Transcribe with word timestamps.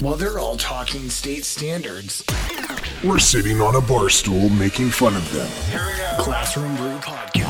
While 0.00 0.14
they're 0.16 0.38
all 0.38 0.56
talking 0.56 1.08
state 1.10 1.44
standards, 1.44 2.24
We're 3.04 3.18
sitting 3.18 3.60
on 3.60 3.76
a 3.76 3.80
bar 3.80 4.08
stool 4.08 4.48
making 4.50 4.90
fun 4.90 5.16
of 5.16 5.32
them. 5.32 5.48
Classroom 6.18 6.76
Brew 6.76 6.96
Podcast. 6.98 7.45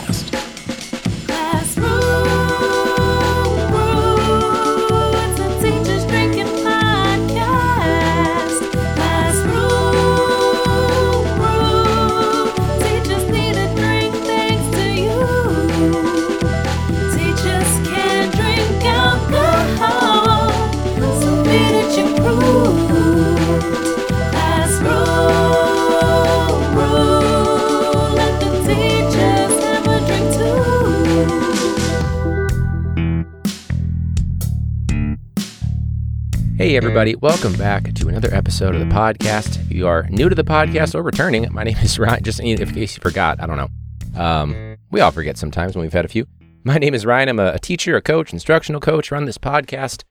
Everybody, 36.77 37.15
welcome 37.15 37.55
back 37.55 37.95
to 37.95 38.09
another 38.09 38.29
episode 38.35 38.75
of 38.75 38.81
the 38.87 38.95
podcast. 38.95 39.59
If 39.59 39.73
you 39.73 39.87
are 39.87 40.07
new 40.11 40.29
to 40.29 40.35
the 40.35 40.45
podcast 40.45 40.95
or 40.95 41.03
returning, 41.03 41.51
my 41.51 41.65
name 41.65 41.79
is 41.79 41.99
Ryan. 41.99 42.23
Just 42.23 42.39
in 42.39 42.59
case 42.75 42.97
you 42.97 43.01
forgot, 43.01 43.41
I 43.41 43.47
don't 43.47 43.57
know. 43.57 44.21
Um, 44.21 44.77
we 44.91 45.01
all 45.01 45.11
forget 45.11 45.39
sometimes 45.39 45.75
when 45.75 45.81
we've 45.81 45.93
had 45.95 46.05
a 46.05 46.09
few. 46.09 46.27
My 46.65 46.77
name 46.77 46.93
is 46.93 47.07
Ryan. 47.07 47.31
I'm 47.31 47.39
a, 47.39 47.53
a 47.55 47.59
teacher, 47.59 47.97
a 47.97 48.03
coach, 48.03 48.31
instructional 48.31 48.83
coach, 48.83 49.11
run 49.11 49.25
this 49.25 49.39
podcast. 49.39 50.05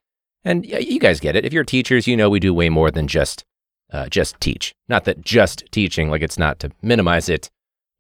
And 0.44 0.66
yeah, 0.66 0.80
you 0.80 1.00
guys 1.00 1.20
get 1.20 1.36
it. 1.36 1.46
If 1.46 1.54
you're 1.54 1.64
teachers, 1.64 2.08
you 2.08 2.18
know 2.18 2.32
we 2.32 2.40
do 2.40 2.52
way 2.52 2.70
more 2.70 2.90
than 2.90 3.08
just 3.08 3.46
uh, 3.94 4.10
just 4.10 4.42
teach. 4.42 4.74
Not 4.90 5.04
that 5.04 5.22
just 5.22 5.66
teaching, 5.72 6.10
like 6.10 6.24
it's 6.24 6.40
not 6.40 6.60
to 6.62 6.72
minimize 6.82 7.30
it, 7.30 7.52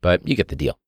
but 0.02 0.28
you 0.28 0.36
get 0.36 0.48
the 0.48 0.56
deal. 0.56 0.80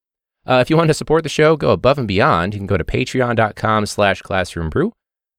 Uh, 0.48 0.62
if 0.62 0.72
you 0.72 0.78
want 0.78 0.88
to 0.88 0.96
support 0.96 1.22
the 1.22 1.30
show, 1.30 1.56
go 1.56 1.70
above 1.70 2.00
and 2.00 2.08
beyond. 2.08 2.56
You 2.56 2.60
can 2.60 2.66
go 2.66 2.78
to 2.78 2.84
patreon.com 2.84 3.86
slash 3.86 4.24
classroombrew. 4.24 4.94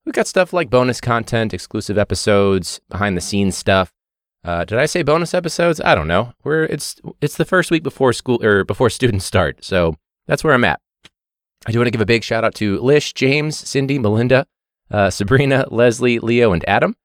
We've 0.09 0.15
got 0.15 0.27
stuff 0.27 0.55
like 0.55 0.71
bonus 0.71 1.03
content, 1.03 1.53
exclusive 1.53 1.99
episodes, 1.99 2.81
behind 2.89 3.15
the 3.15 3.21
scenes 3.21 3.59
stuff. 3.59 3.93
Uh, 4.43 4.65
did 4.65 4.79
I 4.79 4.87
say 4.87 5.03
bonus 5.03 5.35
episodes? 5.35 5.83
I 5.83 5.95
don't 5.95 6.09
know. 6.09 6.33
We're 6.45 6.65
it's 6.65 6.97
it's 7.21 7.37
the 7.37 7.45
first 7.45 7.71
week 7.71 7.83
before 7.83 8.15
school 8.15 8.43
or 8.43 8.65
before 8.65 8.89
students 8.99 9.27
start, 9.27 9.63
so 9.63 9.97
that's 10.27 10.43
where 10.43 10.55
I'm 10.55 10.65
at. 10.65 10.81
I 11.67 11.73
do 11.73 11.79
want 11.79 11.89
to 11.89 11.91
give 11.91 12.01
a 12.01 12.07
big 12.07 12.25
shout 12.25 12.43
out 12.43 12.55
to 12.55 12.81
Lish, 12.81 13.13
James, 13.13 13.59
Cindy, 13.59 13.99
Melinda, 13.99 14.47
uh, 14.91 15.11
Sabrina, 15.11 15.67
Leslie, 15.71 16.21
Leo, 16.21 16.55
and 16.55 16.67
Adam. 16.67 16.97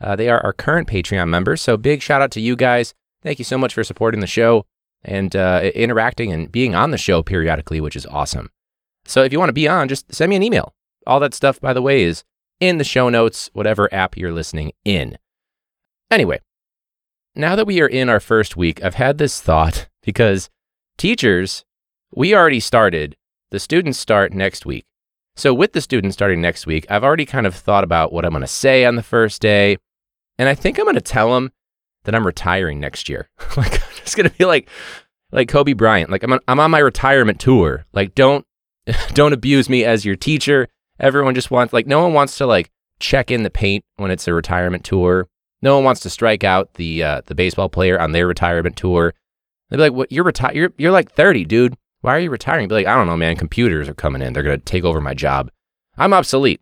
Uh, 0.00 0.16
they 0.16 0.28
are 0.28 0.44
our 0.44 0.52
current 0.52 0.88
Patreon 0.88 1.28
members, 1.28 1.62
so 1.62 1.76
big 1.76 2.02
shout 2.02 2.22
out 2.22 2.32
to 2.32 2.40
you 2.40 2.56
guys. 2.56 2.92
Thank 3.22 3.38
you 3.38 3.44
so 3.44 3.56
much 3.56 3.72
for 3.72 3.84
supporting 3.84 4.18
the 4.18 4.26
show 4.26 4.66
and 5.04 5.36
uh, 5.36 5.70
interacting 5.76 6.32
and 6.32 6.50
being 6.50 6.74
on 6.74 6.90
the 6.90 6.98
show 6.98 7.22
periodically, 7.22 7.80
which 7.80 7.94
is 7.94 8.06
awesome. 8.06 8.50
So 9.04 9.22
if 9.22 9.32
you 9.32 9.38
want 9.38 9.50
to 9.50 9.52
be 9.52 9.68
on, 9.68 9.86
just 9.86 10.12
send 10.12 10.30
me 10.30 10.34
an 10.34 10.42
email. 10.42 10.74
All 11.06 11.20
that 11.20 11.34
stuff, 11.34 11.60
by 11.60 11.72
the 11.72 11.80
way, 11.80 12.02
is 12.02 12.24
in 12.60 12.78
the 12.78 12.84
show 12.84 13.08
notes, 13.08 13.50
whatever 13.52 13.92
app 13.92 14.16
you're 14.16 14.32
listening 14.32 14.72
in. 14.84 15.18
Anyway, 16.10 16.40
now 17.34 17.54
that 17.54 17.66
we 17.66 17.80
are 17.80 17.86
in 17.86 18.08
our 18.08 18.20
first 18.20 18.56
week, 18.56 18.82
I've 18.82 18.94
had 18.94 19.18
this 19.18 19.40
thought 19.40 19.88
because 20.02 20.50
teachers, 20.96 21.64
we 22.12 22.34
already 22.34 22.60
started. 22.60 23.16
The 23.50 23.60
students 23.60 23.98
start 23.98 24.32
next 24.32 24.66
week. 24.66 24.84
So, 25.36 25.54
with 25.54 25.72
the 25.72 25.80
students 25.80 26.14
starting 26.14 26.40
next 26.40 26.66
week, 26.66 26.84
I've 26.90 27.04
already 27.04 27.24
kind 27.24 27.46
of 27.46 27.54
thought 27.54 27.84
about 27.84 28.12
what 28.12 28.24
I'm 28.24 28.32
going 28.32 28.40
to 28.40 28.48
say 28.48 28.84
on 28.84 28.96
the 28.96 29.04
first 29.04 29.40
day. 29.40 29.78
And 30.36 30.48
I 30.48 30.54
think 30.54 30.78
I'm 30.78 30.84
going 30.84 30.96
to 30.96 31.00
tell 31.00 31.32
them 31.32 31.52
that 32.04 32.14
I'm 32.14 32.26
retiring 32.26 32.80
next 32.80 33.08
year. 33.08 33.28
like, 33.56 33.80
just 33.96 34.16
going 34.16 34.28
to 34.28 34.36
be 34.36 34.44
like, 34.44 34.68
like 35.30 35.48
Kobe 35.48 35.74
Bryant. 35.74 36.10
Like, 36.10 36.24
I'm 36.24 36.32
on, 36.32 36.40
I'm 36.48 36.58
on 36.58 36.72
my 36.72 36.80
retirement 36.80 37.38
tour. 37.38 37.86
Like, 37.92 38.16
don't, 38.16 38.44
don't 39.12 39.32
abuse 39.32 39.68
me 39.68 39.84
as 39.84 40.04
your 40.04 40.16
teacher. 40.16 40.66
Everyone 41.00 41.34
just 41.34 41.50
wants, 41.50 41.72
like, 41.72 41.86
no 41.86 42.02
one 42.02 42.12
wants 42.12 42.38
to, 42.38 42.46
like, 42.46 42.70
check 43.00 43.30
in 43.30 43.42
the 43.42 43.50
paint 43.50 43.84
when 43.96 44.10
it's 44.10 44.26
a 44.26 44.34
retirement 44.34 44.84
tour. 44.84 45.28
No 45.62 45.76
one 45.76 45.84
wants 45.84 46.00
to 46.02 46.10
strike 46.10 46.44
out 46.44 46.74
the, 46.74 47.02
uh, 47.02 47.22
the 47.26 47.34
baseball 47.34 47.68
player 47.68 48.00
on 48.00 48.12
their 48.12 48.26
retirement 48.26 48.76
tour. 48.76 49.14
They'd 49.70 49.76
be 49.76 49.82
like, 49.82 49.92
what? 49.92 50.12
You're 50.12 50.24
retired. 50.24 50.56
You're, 50.56 50.72
you're 50.78 50.92
like 50.92 51.12
30, 51.12 51.44
dude. 51.44 51.74
Why 52.00 52.14
are 52.14 52.20
you 52.20 52.30
retiring? 52.30 52.68
Be 52.68 52.76
like, 52.76 52.86
I 52.86 52.94
don't 52.94 53.06
know, 53.06 53.16
man. 53.16 53.36
Computers 53.36 53.88
are 53.88 53.94
coming 53.94 54.22
in. 54.22 54.32
They're 54.32 54.42
to 54.42 54.58
take 54.58 54.84
over 54.84 55.00
my 55.00 55.14
job. 55.14 55.50
I'm 55.96 56.14
obsolete. 56.14 56.60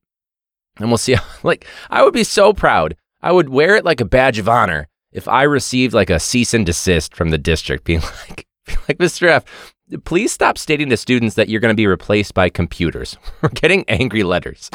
And 0.78 0.88
we'll 0.88 0.98
see. 0.98 1.14
How, 1.14 1.24
like, 1.42 1.66
I 1.90 2.02
would 2.02 2.14
be 2.14 2.24
so 2.24 2.52
proud. 2.52 2.96
I 3.22 3.32
would 3.32 3.48
wear 3.48 3.76
it 3.76 3.84
like 3.84 4.00
a 4.00 4.06
badge 4.06 4.38
of 4.38 4.48
honor 4.48 4.88
if 5.12 5.28
I 5.28 5.42
received 5.42 5.94
like 5.94 6.10
a 6.10 6.20
cease 6.20 6.54
and 6.54 6.66
desist 6.66 7.14
from 7.14 7.30
the 7.30 7.38
district 7.38 7.84
being 7.84 8.00
like, 8.28 8.46
like, 8.88 8.98
Mr. 8.98 9.28
F, 9.28 9.74
please 10.04 10.32
stop 10.32 10.58
stating 10.58 10.88
to 10.90 10.96
students 10.96 11.36
that 11.36 11.48
you're 11.48 11.60
going 11.60 11.72
to 11.72 11.76
be 11.76 11.86
replaced 11.86 12.34
by 12.34 12.48
computers. 12.48 13.16
We're 13.42 13.50
getting 13.50 13.84
angry 13.88 14.22
letters 14.22 14.70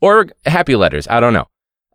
or 0.00 0.28
happy 0.46 0.76
letters. 0.76 1.06
I 1.08 1.20
don't 1.20 1.32
know. 1.32 1.46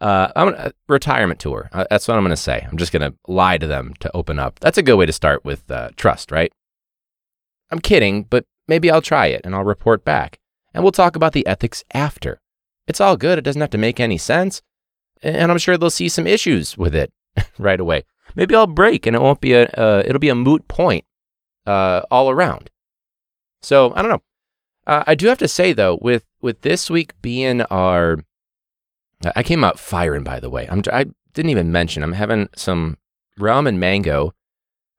Uh, 0.02 0.32
I'm 0.36 0.52
gonna, 0.52 0.72
retirement 0.88 1.40
tour. 1.40 1.70
Uh, 1.72 1.86
that's 1.90 2.08
what 2.08 2.18
I'm 2.18 2.24
going 2.24 2.32
to 2.32 2.38
say. 2.38 2.66
I'm 2.70 2.78
just 2.78 2.92
going 2.92 3.10
to 3.10 3.18
lie 3.28 3.58
to 3.58 3.68
them 3.68 3.94
to 4.00 4.12
open 4.14 4.40
up. 4.40 4.60
That's 4.60 4.78
a 4.78 4.84
good 4.84 4.96
way 4.96 5.06
to 5.06 5.14
start 5.14 5.46
with 5.46 5.70
uh, 5.72 5.90
trust, 5.96 6.32
right? 6.32 6.52
I'm 7.72 7.80
kidding, 7.80 8.24
but 8.24 8.46
maybe 8.68 8.92
I'll 8.92 9.02
try 9.02 9.28
it 9.28 9.42
and 9.44 9.56
I'll 9.56 9.64
report 9.64 10.04
back. 10.04 10.40
And 10.74 10.84
we'll 10.84 10.92
talk 10.92 11.16
about 11.16 11.34
the 11.34 11.46
ethics 11.48 11.84
after. 11.94 12.42
It's 12.88 13.00
all 13.00 13.16
good. 13.16 13.38
It 13.38 13.44
doesn't 13.44 13.62
have 13.62 13.70
to 13.72 13.78
make 13.78 14.00
any 14.00 14.18
sense. 14.18 14.62
And 15.22 15.52
I'm 15.52 15.58
sure 15.58 15.78
they'll 15.78 15.90
see 15.90 16.10
some 16.10 16.28
issues 16.28 16.78
with 16.78 16.96
it 16.96 17.14
right 17.58 17.80
away. 17.80 18.04
Maybe 18.36 18.56
I'll 18.56 18.68
break 18.68 19.06
and 19.06 19.16
it 19.16 19.22
won't 19.22 19.42
be 19.42 19.54
a, 19.54 19.68
uh, 19.68 20.04
it'll 20.06 20.20
be 20.20 20.30
a 20.30 20.36
moot 20.36 20.68
point 20.68 21.06
uh, 21.66 22.02
all 22.12 22.30
around. 22.30 22.70
So 23.62 23.94
I 23.96 24.02
don't 24.02 24.12
know. 24.12 24.24
Uh, 24.86 25.04
I 25.08 25.16
do 25.16 25.28
have 25.28 25.38
to 25.40 25.48
say 25.48 25.74
though, 25.74 25.98
with 26.02 26.26
with 26.42 26.62
this 26.62 26.90
week 26.90 27.14
being 27.22 27.62
our, 27.64 28.20
I 29.36 29.44
came 29.44 29.64
out 29.64 29.80
firing. 29.80 30.24
By 30.24 30.40
the 30.40 30.50
way, 30.50 30.68
I'm 30.70 30.84
I 30.92 31.06
didn't 31.34 31.52
even 31.52 31.72
mention 31.72 32.04
I'm 32.04 32.14
having 32.14 32.50
some 32.56 32.98
rum 33.38 33.66
and 33.66 33.80
mango 33.80 34.34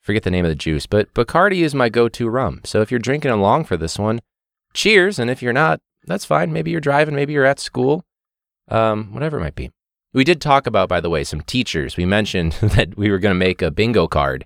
forget 0.05 0.23
the 0.23 0.31
name 0.31 0.45
of 0.45 0.51
the 0.51 0.55
juice, 0.55 0.87
but 0.87 1.13
Bacardi 1.15 1.63
is 1.63 1.75
my 1.75 1.89
go 1.89 2.11
to 2.11 2.29
rum. 2.29 2.61
So 2.65 2.83
if 2.83 2.91
you're 2.91 3.01
drinking 3.01 3.31
along 3.31 3.65
for 3.65 3.79
this 3.79 3.99
one, 3.99 4.21
cheers. 4.75 5.19
And 5.19 5.31
if 5.31 5.41
you're 5.41 5.55
not, 5.55 5.81
that's 6.05 6.27
fine. 6.27 6.53
Maybe 6.53 6.71
you're 6.71 6.81
driving, 6.81 7.15
maybe 7.15 7.33
you're 7.33 7.47
at 7.47 7.59
school, 7.59 8.05
um, 8.69 9.15
whatever 9.15 9.39
it 9.39 9.41
might 9.41 9.55
be. 9.55 9.71
We 10.13 10.23
did 10.23 10.43
talk 10.43 10.67
about, 10.67 10.91
by 10.91 11.01
the 11.01 11.09
way, 11.09 11.25
some 11.25 11.41
teachers. 11.41 11.97
We 11.97 12.05
mentioned 12.05 12.53
that 12.61 12.99
we 12.99 13.11
were 13.11 13.19
going 13.19 13.35
to 13.35 13.39
make 13.39 13.63
a 13.63 13.71
bingo 13.71 14.07
card 14.07 14.45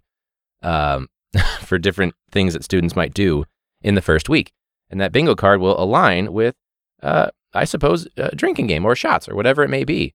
um, 0.62 1.08
for 1.60 1.78
different 1.78 2.15
things 2.31 2.54
that 2.54 2.65
students 2.65 2.97
might 2.97 3.15
do 3.15 3.44
in 3.82 3.94
the 3.94 4.03
first 4.03 4.28
week. 4.28 4.53
And 4.91 5.00
that 5.00 5.12
bingo 5.12 5.34
card 5.34 5.60
will 5.60 5.81
align 5.81 6.32
with, 6.32 6.54
uh, 7.03 7.31
I 7.54 7.65
suppose, 7.65 8.09
a 8.16 8.34
drinking 8.34 8.66
game 8.69 8.84
or 8.84 8.97
shots 8.97 9.28
or 9.28 9.34
whatever 9.34 9.62
it 9.62 9.71
may 9.71 9.84
be. 9.84 10.15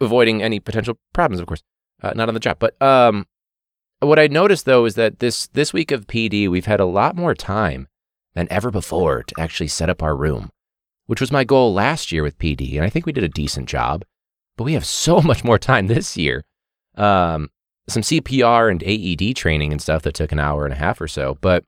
Avoiding 0.00 0.42
any 0.42 0.60
potential 0.60 0.98
problems, 1.14 1.40
of 1.40 1.46
course, 1.46 1.62
uh, 2.02 2.12
not 2.14 2.28
on 2.28 2.34
the 2.34 2.40
job. 2.40 2.58
But 2.58 2.80
um, 2.82 3.26
what 4.00 4.18
I 4.18 4.26
noticed 4.26 4.66
though 4.66 4.84
is 4.84 4.94
that 4.96 5.20
this 5.20 5.46
this 5.48 5.72
week 5.72 5.90
of 5.90 6.06
PD, 6.06 6.48
we've 6.48 6.66
had 6.66 6.80
a 6.80 6.84
lot 6.84 7.16
more 7.16 7.34
time 7.34 7.88
than 8.34 8.46
ever 8.50 8.70
before 8.70 9.22
to 9.22 9.40
actually 9.40 9.68
set 9.68 9.88
up 9.88 10.02
our 10.02 10.14
room, 10.14 10.50
which 11.06 11.20
was 11.20 11.32
my 11.32 11.44
goal 11.44 11.72
last 11.72 12.12
year 12.12 12.22
with 12.22 12.38
PD, 12.38 12.74
and 12.74 12.84
I 12.84 12.90
think 12.90 13.06
we 13.06 13.12
did 13.12 13.24
a 13.24 13.28
decent 13.28 13.68
job. 13.68 14.04
But 14.56 14.64
we 14.64 14.74
have 14.74 14.84
so 14.84 15.20
much 15.22 15.44
more 15.44 15.58
time 15.58 15.86
this 15.86 16.16
year. 16.16 16.44
Um, 16.96 17.48
some 17.88 18.02
CPR 18.02 18.70
and 18.70 18.82
AED 18.82 19.36
training 19.36 19.72
and 19.72 19.80
stuff 19.80 20.02
that 20.02 20.14
took 20.14 20.32
an 20.32 20.38
hour 20.38 20.64
and 20.64 20.72
a 20.72 20.78
half 20.78 21.00
or 21.00 21.08
so. 21.08 21.38
But 21.40 21.64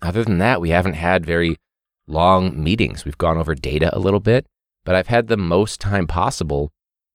other 0.00 0.24
than 0.24 0.38
that, 0.38 0.60
we 0.60 0.70
haven't 0.70 0.94
had 0.94 1.24
very 1.24 1.56
long 2.06 2.62
meetings. 2.62 3.04
We've 3.04 3.18
gone 3.18 3.38
over 3.38 3.54
data 3.54 3.96
a 3.96 3.98
little 3.98 4.20
bit, 4.20 4.46
but 4.84 4.94
I've 4.94 5.06
had 5.06 5.28
the 5.28 5.36
most 5.36 5.80
time 5.80 6.06
possible 6.06 6.70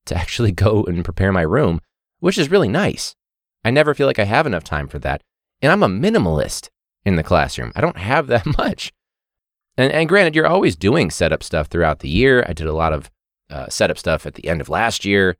to 0.05 0.15
actually 0.17 0.51
go 0.51 0.83
and 0.83 1.05
prepare 1.05 1.31
my 1.31 1.41
room, 1.41 1.79
which 2.19 2.37
is 2.37 2.51
really 2.51 2.69
nice. 2.69 3.15
I 3.63 3.71
never 3.71 3.93
feel 3.93 4.07
like 4.07 4.19
I 4.19 4.25
have 4.25 4.47
enough 4.47 4.63
time 4.63 4.87
for 4.87 4.99
that. 4.99 5.21
And 5.61 5.71
I'm 5.71 5.83
a 5.83 5.87
minimalist 5.87 6.69
in 7.05 7.15
the 7.15 7.23
classroom. 7.23 7.71
I 7.75 7.81
don't 7.81 7.97
have 7.97 8.27
that 8.27 8.45
much. 8.57 8.93
And, 9.77 9.91
and 9.91 10.09
granted, 10.09 10.35
you're 10.35 10.47
always 10.47 10.75
doing 10.75 11.11
setup 11.11 11.43
stuff 11.43 11.67
throughout 11.67 11.99
the 11.99 12.09
year. 12.09 12.43
I 12.47 12.53
did 12.53 12.67
a 12.67 12.73
lot 12.73 12.93
of 12.93 13.11
uh, 13.49 13.69
setup 13.69 13.97
stuff 13.97 14.25
at 14.25 14.33
the 14.33 14.47
end 14.47 14.61
of 14.61 14.69
last 14.69 15.05
year. 15.05 15.35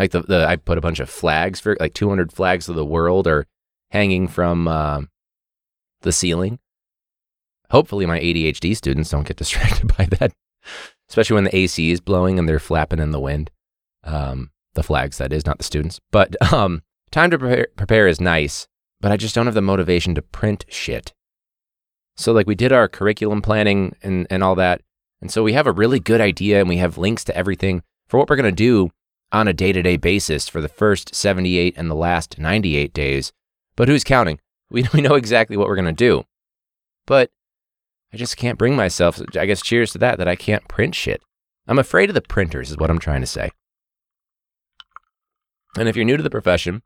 Like 0.00 0.12
the, 0.12 0.22
the 0.22 0.46
I 0.48 0.56
put 0.56 0.78
a 0.78 0.80
bunch 0.80 0.98
of 0.98 1.10
flags 1.10 1.60
for 1.60 1.76
like 1.78 1.92
200 1.92 2.32
flags 2.32 2.70
of 2.70 2.74
the 2.74 2.86
world 2.86 3.26
are 3.26 3.46
hanging 3.90 4.28
from 4.28 4.66
uh, 4.66 5.02
the 6.00 6.10
ceiling. 6.10 6.58
Hopefully, 7.70 8.06
my 8.06 8.18
ADHD 8.18 8.74
students 8.74 9.10
don't 9.10 9.28
get 9.28 9.36
distracted 9.36 9.94
by 9.98 10.06
that, 10.06 10.32
especially 11.10 11.34
when 11.34 11.44
the 11.44 11.54
AC 11.54 11.90
is 11.90 12.00
blowing 12.00 12.38
and 12.38 12.48
they're 12.48 12.58
flapping 12.58 12.98
in 12.98 13.10
the 13.10 13.20
wind. 13.20 13.50
Um, 14.02 14.52
the 14.72 14.82
flags, 14.82 15.18
that 15.18 15.34
is, 15.34 15.44
not 15.44 15.58
the 15.58 15.64
students. 15.64 16.00
But 16.10 16.34
um, 16.52 16.82
time 17.10 17.30
to 17.30 17.38
prepare, 17.38 17.68
prepare 17.76 18.08
is 18.08 18.22
nice, 18.22 18.68
but 19.02 19.12
I 19.12 19.18
just 19.18 19.34
don't 19.34 19.46
have 19.46 19.54
the 19.54 19.60
motivation 19.60 20.14
to 20.14 20.22
print 20.22 20.64
shit. 20.70 21.12
So, 22.16 22.32
like, 22.32 22.46
we 22.46 22.54
did 22.54 22.72
our 22.72 22.88
curriculum 22.88 23.42
planning 23.42 23.94
and, 24.02 24.26
and 24.30 24.42
all 24.42 24.54
that. 24.54 24.80
And 25.20 25.30
so 25.30 25.42
we 25.42 25.52
have 25.52 25.66
a 25.66 25.72
really 25.72 26.00
good 26.00 26.22
idea 26.22 26.58
and 26.58 26.70
we 26.70 26.78
have 26.78 26.96
links 26.96 27.22
to 27.24 27.36
everything 27.36 27.82
for 28.08 28.16
what 28.16 28.30
we're 28.30 28.36
going 28.36 28.44
to 28.46 28.52
do 28.52 28.90
on 29.32 29.48
a 29.48 29.52
day 29.52 29.72
to 29.72 29.82
day 29.82 29.96
basis 29.96 30.48
for 30.48 30.60
the 30.60 30.68
first 30.68 31.14
78 31.14 31.74
and 31.76 31.90
the 31.90 31.94
last 31.94 32.38
98 32.38 32.92
days. 32.92 33.32
But 33.76 33.88
who's 33.88 34.04
counting? 34.04 34.40
We, 34.72 34.86
we 34.94 35.00
know 35.00 35.16
exactly 35.16 35.56
what 35.56 35.66
we're 35.66 35.74
going 35.74 35.86
to 35.86 35.92
do. 35.92 36.22
But 37.04 37.32
I 38.14 38.16
just 38.16 38.36
can't 38.36 38.56
bring 38.56 38.76
myself, 38.76 39.20
I 39.36 39.46
guess, 39.46 39.62
cheers 39.62 39.90
to 39.90 39.98
that, 39.98 40.18
that 40.18 40.28
I 40.28 40.36
can't 40.36 40.68
print 40.68 40.94
shit. 40.94 41.24
I'm 41.66 41.80
afraid 41.80 42.08
of 42.08 42.14
the 42.14 42.20
printers, 42.20 42.70
is 42.70 42.76
what 42.76 42.88
I'm 42.88 43.00
trying 43.00 43.20
to 43.20 43.26
say. 43.26 43.50
And 45.76 45.88
if 45.88 45.96
you're 45.96 46.04
new 46.04 46.16
to 46.16 46.22
the 46.22 46.30
profession, 46.30 46.82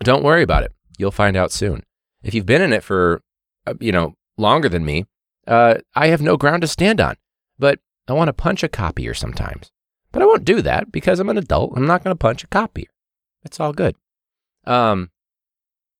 don't 0.00 0.24
worry 0.24 0.42
about 0.42 0.62
it. 0.62 0.72
You'll 0.96 1.10
find 1.10 1.36
out 1.36 1.52
soon. 1.52 1.82
If 2.22 2.32
you've 2.32 2.46
been 2.46 2.62
in 2.62 2.72
it 2.72 2.82
for, 2.82 3.20
uh, 3.66 3.74
you 3.78 3.92
know, 3.92 4.14
longer 4.38 4.70
than 4.70 4.86
me, 4.86 5.04
uh, 5.46 5.76
I 5.94 6.06
have 6.06 6.22
no 6.22 6.38
ground 6.38 6.62
to 6.62 6.66
stand 6.66 6.98
on. 6.98 7.16
But 7.58 7.78
I 8.08 8.12
want 8.12 8.28
to 8.28 8.32
punch 8.32 8.62
a 8.62 8.68
copier 8.68 9.14
sometimes. 9.14 9.70
But 10.12 10.22
I 10.22 10.26
won't 10.26 10.44
do 10.44 10.62
that 10.62 10.92
because 10.92 11.20
I'm 11.20 11.28
an 11.28 11.38
adult. 11.38 11.72
I'm 11.76 11.86
not 11.86 12.02
going 12.02 12.14
to 12.14 12.18
punch 12.18 12.44
a 12.44 12.48
copier. 12.48 12.86
It's 13.44 13.60
all 13.60 13.72
good. 13.72 13.96
Um, 14.66 15.10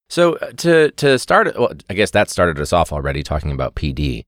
so 0.08 0.34
uh, 0.36 0.52
to 0.58 0.90
to 0.92 1.18
start, 1.18 1.58
well, 1.58 1.72
I 1.90 1.94
guess 1.94 2.10
that 2.12 2.30
started 2.30 2.60
us 2.60 2.72
off 2.72 2.92
already 2.92 3.22
talking 3.22 3.52
about 3.52 3.74
PD, 3.74 4.24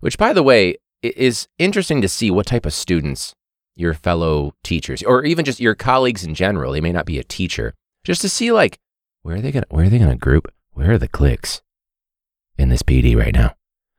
which, 0.00 0.18
by 0.18 0.32
the 0.32 0.42
way, 0.42 0.76
is 1.02 1.48
interesting 1.58 2.00
to 2.02 2.08
see 2.08 2.30
what 2.30 2.46
type 2.46 2.66
of 2.66 2.72
students 2.72 3.34
your 3.76 3.94
fellow 3.94 4.52
teachers, 4.62 5.02
or 5.02 5.24
even 5.24 5.44
just 5.44 5.60
your 5.60 5.74
colleagues 5.74 6.24
in 6.24 6.34
general. 6.34 6.72
They 6.72 6.80
may 6.80 6.92
not 6.92 7.06
be 7.06 7.18
a 7.18 7.24
teacher, 7.24 7.74
just 8.04 8.20
to 8.22 8.28
see 8.28 8.52
like 8.52 8.78
where 9.22 9.36
are 9.36 9.40
they 9.40 9.52
gonna 9.52 9.66
where 9.70 9.86
are 9.86 9.88
they 9.88 9.98
gonna 9.98 10.16
group? 10.16 10.52
Where 10.72 10.92
are 10.92 10.98
the 10.98 11.08
cliques 11.08 11.62
in 12.58 12.68
this 12.68 12.82
PD 12.82 13.16
right 13.16 13.34
now? 13.34 13.54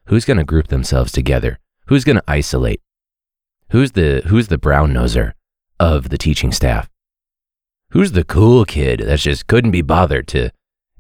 Who's 0.05 0.25
gonna 0.25 0.43
group 0.43 0.67
themselves 0.67 1.11
together? 1.11 1.59
Who's 1.88 2.03
gonna 2.03 2.23
isolate? 2.27 2.81
Who's 3.71 3.94
the 3.94 4.21
who's 4.27 4.50
the 4.50 4.57
brown 4.57 4.91
noser 4.91 5.31
of 5.79 6.09
the 6.09 6.18
teaching 6.18 6.51
staff? 6.51 6.89
Who's 7.91 8.12
the 8.12 8.25
cool 8.25 8.65
kid 8.65 9.00
that 9.00 9.19
just 9.19 9.47
couldn't 9.47 9.71
be 9.71 9.81
bothered 9.81 10.27
to 10.29 10.51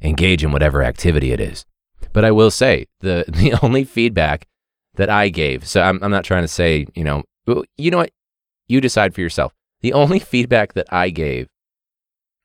engage 0.01 0.41
in 0.41 0.53
whatever 0.53 0.81
activity 0.81 1.33
it 1.33 1.41
is? 1.41 1.65
But 2.13 2.23
I 2.23 2.31
will 2.31 2.49
say 2.49 2.87
the 3.01 3.25
the 3.27 3.55
only 3.61 3.83
feedback 3.83 4.47
that 4.95 5.09
I 5.09 5.27
gave. 5.27 5.67
So 5.67 5.81
I'm 5.81 6.01
I'm 6.01 6.11
not 6.11 6.23
trying 6.23 6.43
to 6.43 6.47
say 6.47 6.87
you 6.95 7.03
know 7.03 7.23
you 7.77 7.91
know 7.91 7.97
what 7.97 8.11
you 8.69 8.79
decide 8.79 9.13
for 9.13 9.19
yourself. 9.19 9.53
The 9.81 9.91
only 9.91 10.19
feedback 10.33 10.71
that 10.73 10.87
I 10.93 11.09
gave 11.09 11.49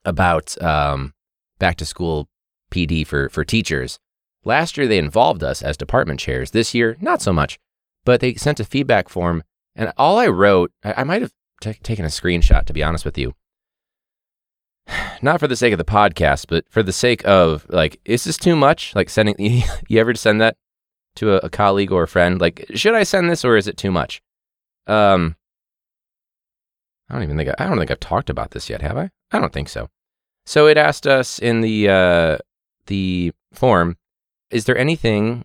about 0.05 0.61
um, 0.61 1.14
back 1.61 1.76
to 1.76 1.87
school 1.87 2.29
PD 2.72 3.06
for 3.06 3.29
for 3.29 3.44
teachers 3.44 4.00
last 4.44 4.76
year 4.76 4.88
they 4.88 4.99
involved 4.99 5.44
us 5.44 5.62
as 5.62 5.76
department 5.76 6.19
chairs. 6.19 6.50
This 6.50 6.75
year 6.75 6.96
not 7.00 7.22
so 7.22 7.32
much, 7.32 7.61
but 8.05 8.20
they 8.20 8.34
sent 8.34 8.58
a 8.58 8.64
feedback 8.64 9.08
form 9.08 9.44
and 9.76 9.93
all 9.96 10.19
I 10.19 10.26
wrote 10.26 10.73
I, 10.82 10.94
I 10.99 11.05
might 11.05 11.23
have 11.23 11.32
t- 11.61 11.75
taken 11.75 12.05
a 12.05 12.08
screenshot 12.08 12.64
to 12.64 12.73
be 12.73 12.82
honest 12.82 13.05
with 13.05 13.17
you. 13.17 13.34
Not 15.23 15.38
for 15.38 15.46
the 15.46 15.56
sake 15.56 15.73
of 15.73 15.78
the 15.78 15.84
podcast, 15.84 16.46
but 16.49 16.64
for 16.69 16.82
the 16.82 16.93
sake 16.93 17.25
of 17.25 17.67
like, 17.69 18.00
is 18.05 18.25
this 18.25 18.37
too 18.37 18.56
much? 18.56 18.94
Like 18.94 19.08
sending 19.11 19.37
you 19.88 20.00
ever 20.00 20.14
send 20.14 20.40
that 20.40 20.56
to 21.17 21.34
a, 21.34 21.46
a 21.46 21.50
colleague 21.50 21.93
or 21.93 22.02
a 22.02 22.08
friend? 22.08 22.40
Like, 22.40 22.67
should 22.75 22.94
I 22.94 23.05
send 23.05 23.31
this 23.31 23.44
or 23.44 23.56
is 23.56 23.69
it 23.69 23.76
too 23.76 23.90
much? 23.90 24.23
Um, 24.87 25.37
I 27.08 27.14
don't 27.14 27.22
even 27.22 27.37
think 27.37 27.50
I, 27.50 27.55
I 27.58 27.67
don't 27.67 27.79
think 27.79 27.90
I've 27.90 28.00
talked 28.00 28.31
about 28.31 28.50
this 28.50 28.69
yet, 28.69 28.82
have 28.82 28.96
I? 28.96 29.11
I 29.31 29.38
don't 29.38 29.52
think 29.52 29.69
so. 29.69 29.88
So 30.44 30.69
it 30.69 30.76
asked 30.76 31.06
us 31.06 31.38
in 31.38 31.61
the 31.61 31.88
uh, 31.88 32.38
the 32.87 33.32
form, 33.52 33.96
is 34.50 34.64
there 34.64 34.79
anything 34.79 35.44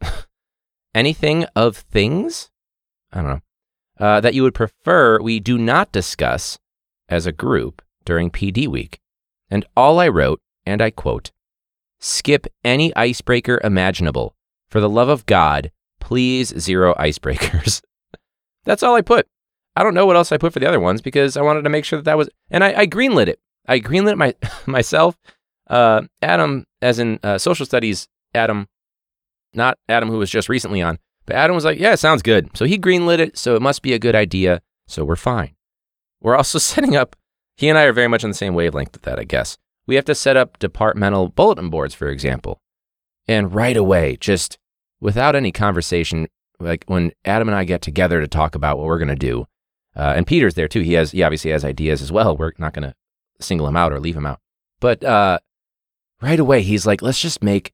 anything 0.94 1.44
of 1.56 1.76
things? 1.76 2.50
I 3.12 3.20
don't 3.20 3.30
know. 3.30 3.40
Uh, 3.98 4.20
that 4.20 4.34
you 4.34 4.42
would 4.42 4.54
prefer 4.54 5.20
we 5.20 5.38
do 5.38 5.58
not 5.58 5.92
discuss 5.92 6.58
as 7.08 7.26
a 7.26 7.32
group 7.32 7.82
during 8.04 8.30
PD 8.30 8.66
week. 8.66 9.00
And 9.50 9.66
all 9.76 10.00
I 10.00 10.08
wrote, 10.08 10.40
and 10.64 10.80
I 10.80 10.90
quote, 10.90 11.30
skip 12.00 12.46
any 12.64 12.94
icebreaker 12.96 13.60
imaginable. 13.62 14.34
For 14.68 14.80
the 14.80 14.88
love 14.88 15.08
of 15.08 15.26
God, 15.26 15.70
please 16.00 16.58
zero 16.58 16.94
icebreakers. 16.94 17.82
That's 18.64 18.82
all 18.82 18.94
I 18.94 19.02
put. 19.02 19.26
I 19.76 19.82
don't 19.82 19.94
know 19.94 20.06
what 20.06 20.16
else 20.16 20.32
I 20.32 20.38
put 20.38 20.52
for 20.52 20.60
the 20.60 20.68
other 20.68 20.80
ones 20.80 21.00
because 21.00 21.36
I 21.36 21.42
wanted 21.42 21.62
to 21.62 21.70
make 21.70 21.84
sure 21.84 21.98
that 21.98 22.04
that 22.04 22.18
was, 22.18 22.28
and 22.50 22.64
I, 22.64 22.80
I 22.80 22.86
greenlit 22.86 23.28
it. 23.28 23.40
I 23.66 23.80
greenlit 23.80 24.16
my 24.16 24.34
myself. 24.66 25.16
Uh, 25.68 26.02
Adam, 26.20 26.66
as 26.80 26.98
in 26.98 27.18
uh, 27.22 27.38
social 27.38 27.64
studies, 27.64 28.08
Adam, 28.34 28.68
not 29.54 29.78
Adam 29.88 30.08
who 30.08 30.18
was 30.18 30.30
just 30.30 30.48
recently 30.48 30.82
on, 30.82 30.98
but 31.26 31.36
Adam 31.36 31.54
was 31.54 31.64
like, 31.64 31.78
"Yeah, 31.78 31.92
it 31.92 31.98
sounds 31.98 32.22
good." 32.22 32.56
So 32.56 32.64
he 32.64 32.78
greenlit 32.78 33.18
it. 33.18 33.38
So 33.38 33.54
it 33.56 33.62
must 33.62 33.82
be 33.82 33.92
a 33.92 33.98
good 33.98 34.14
idea. 34.14 34.60
So 34.86 35.04
we're 35.04 35.16
fine. 35.16 35.54
We're 36.20 36.36
also 36.36 36.58
setting 36.72 36.96
up. 36.96 37.16
He 37.56 37.68
and 37.68 37.78
I 37.78 37.84
are 37.84 37.92
very 37.92 38.08
much 38.08 38.24
on 38.24 38.30
the 38.30 38.34
same 38.34 38.54
wavelength 38.54 38.92
with 38.92 39.02
that, 39.02 39.18
I 39.18 39.24
guess. 39.24 39.58
We 39.86 39.96
have 39.96 40.04
to 40.06 40.14
set 40.14 40.36
up 40.36 40.58
departmental 40.58 41.28
bulletin 41.28 41.68
boards, 41.68 41.94
for 41.94 42.08
example, 42.08 42.60
and 43.28 43.54
right 43.54 43.76
away, 43.76 44.16
just 44.16 44.58
without 45.00 45.36
any 45.36 45.52
conversation, 45.52 46.28
like 46.60 46.84
when 46.86 47.12
Adam 47.24 47.48
and 47.48 47.56
I 47.56 47.64
get 47.64 47.82
together 47.82 48.20
to 48.20 48.28
talk 48.28 48.54
about 48.54 48.78
what 48.78 48.86
we're 48.86 48.98
going 48.98 49.08
to 49.08 49.16
do, 49.16 49.46
uh, 49.94 50.14
and 50.16 50.26
Peter's 50.26 50.54
there 50.54 50.68
too. 50.68 50.80
He 50.80 50.94
has, 50.94 51.10
he 51.10 51.22
obviously 51.22 51.50
has 51.50 51.64
ideas 51.64 52.00
as 52.00 52.10
well. 52.10 52.36
We're 52.36 52.52
not 52.58 52.72
going 52.72 52.88
to 52.88 52.94
single 53.40 53.66
him 53.66 53.76
out 53.76 53.92
or 53.92 54.00
leave 54.00 54.16
him 54.16 54.26
out. 54.26 54.40
But 54.80 55.04
uh, 55.04 55.40
right 56.20 56.40
away, 56.40 56.62
he's 56.62 56.86
like, 56.86 57.02
let's 57.02 57.20
just 57.20 57.42
make 57.42 57.72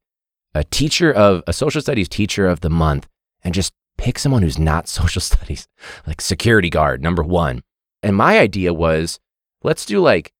a 0.55 0.65
teacher 0.65 1.13
of 1.13 1.43
a 1.47 1.53
social 1.53 1.81
studies 1.81 2.09
teacher 2.09 2.47
of 2.47 2.61
the 2.61 2.71
month 2.71 3.07
and 3.43 3.55
just 3.55 3.73
pick 3.97 4.19
someone 4.19 4.43
who's 4.43 4.59
not 4.59 4.89
social 5.01 5.21
studies, 5.21 5.69
like 6.07 6.21
security 6.21 6.71
guard, 6.71 7.03
number 7.03 7.23
one. 7.23 7.63
And 8.03 8.17
my 8.17 8.39
idea 8.39 8.73
was 8.73 9.19
let's 9.63 9.85
do 9.85 10.01
like 10.01 10.33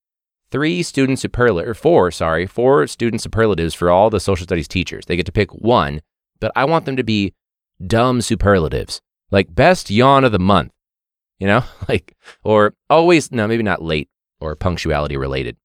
three 0.51 0.81
student 0.83 1.19
superlatives, 1.19 1.69
or 1.69 1.73
four, 1.73 2.11
sorry, 2.11 2.45
four 2.45 2.87
student 2.87 3.21
superlatives 3.21 3.73
for 3.73 3.89
all 3.89 4.09
the 4.09 4.19
social 4.19 4.45
studies 4.45 4.67
teachers. 4.67 5.05
They 5.05 5.15
get 5.15 5.25
to 5.25 5.31
pick 5.31 5.53
one, 5.53 6.01
but 6.39 6.51
I 6.55 6.65
want 6.65 6.85
them 6.85 6.95
to 6.95 7.03
be 7.03 7.33
dumb 7.85 8.21
superlatives, 8.21 9.01
like 9.31 9.53
best 9.53 9.89
yawn 9.89 10.23
of 10.23 10.31
the 10.31 10.39
month, 10.39 10.71
you 11.37 11.47
know, 11.47 11.63
like, 11.89 12.15
or 12.43 12.73
always, 12.89 13.31
no, 13.31 13.47
maybe 13.47 13.63
not 13.63 13.83
late 13.83 14.09
or 14.39 14.55
punctuality 14.55 15.17
related. 15.17 15.57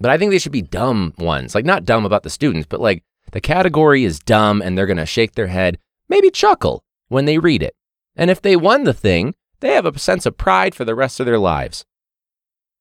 But 0.00 0.10
I 0.10 0.18
think 0.18 0.30
they 0.30 0.38
should 0.38 0.52
be 0.52 0.62
dumb 0.62 1.14
ones, 1.18 1.54
like 1.54 1.64
not 1.64 1.84
dumb 1.84 2.04
about 2.04 2.24
the 2.24 2.30
students, 2.30 2.66
but 2.68 2.80
like 2.80 3.04
the 3.32 3.40
category 3.40 4.04
is 4.04 4.18
dumb 4.18 4.60
and 4.60 4.76
they're 4.76 4.86
going 4.86 4.96
to 4.96 5.06
shake 5.06 5.34
their 5.34 5.46
head, 5.46 5.78
maybe 6.14 6.30
chuckle 6.30 6.84
when 7.08 7.24
they 7.24 7.38
read 7.38 7.62
it. 7.62 7.74
And 8.14 8.30
if 8.30 8.40
they 8.40 8.54
won 8.54 8.84
the 8.84 8.94
thing, 8.94 9.34
they 9.58 9.72
have 9.72 9.84
a 9.84 9.98
sense 9.98 10.26
of 10.26 10.38
pride 10.38 10.74
for 10.74 10.84
the 10.84 10.94
rest 10.94 11.18
of 11.18 11.26
their 11.26 11.38
lives. 11.38 11.84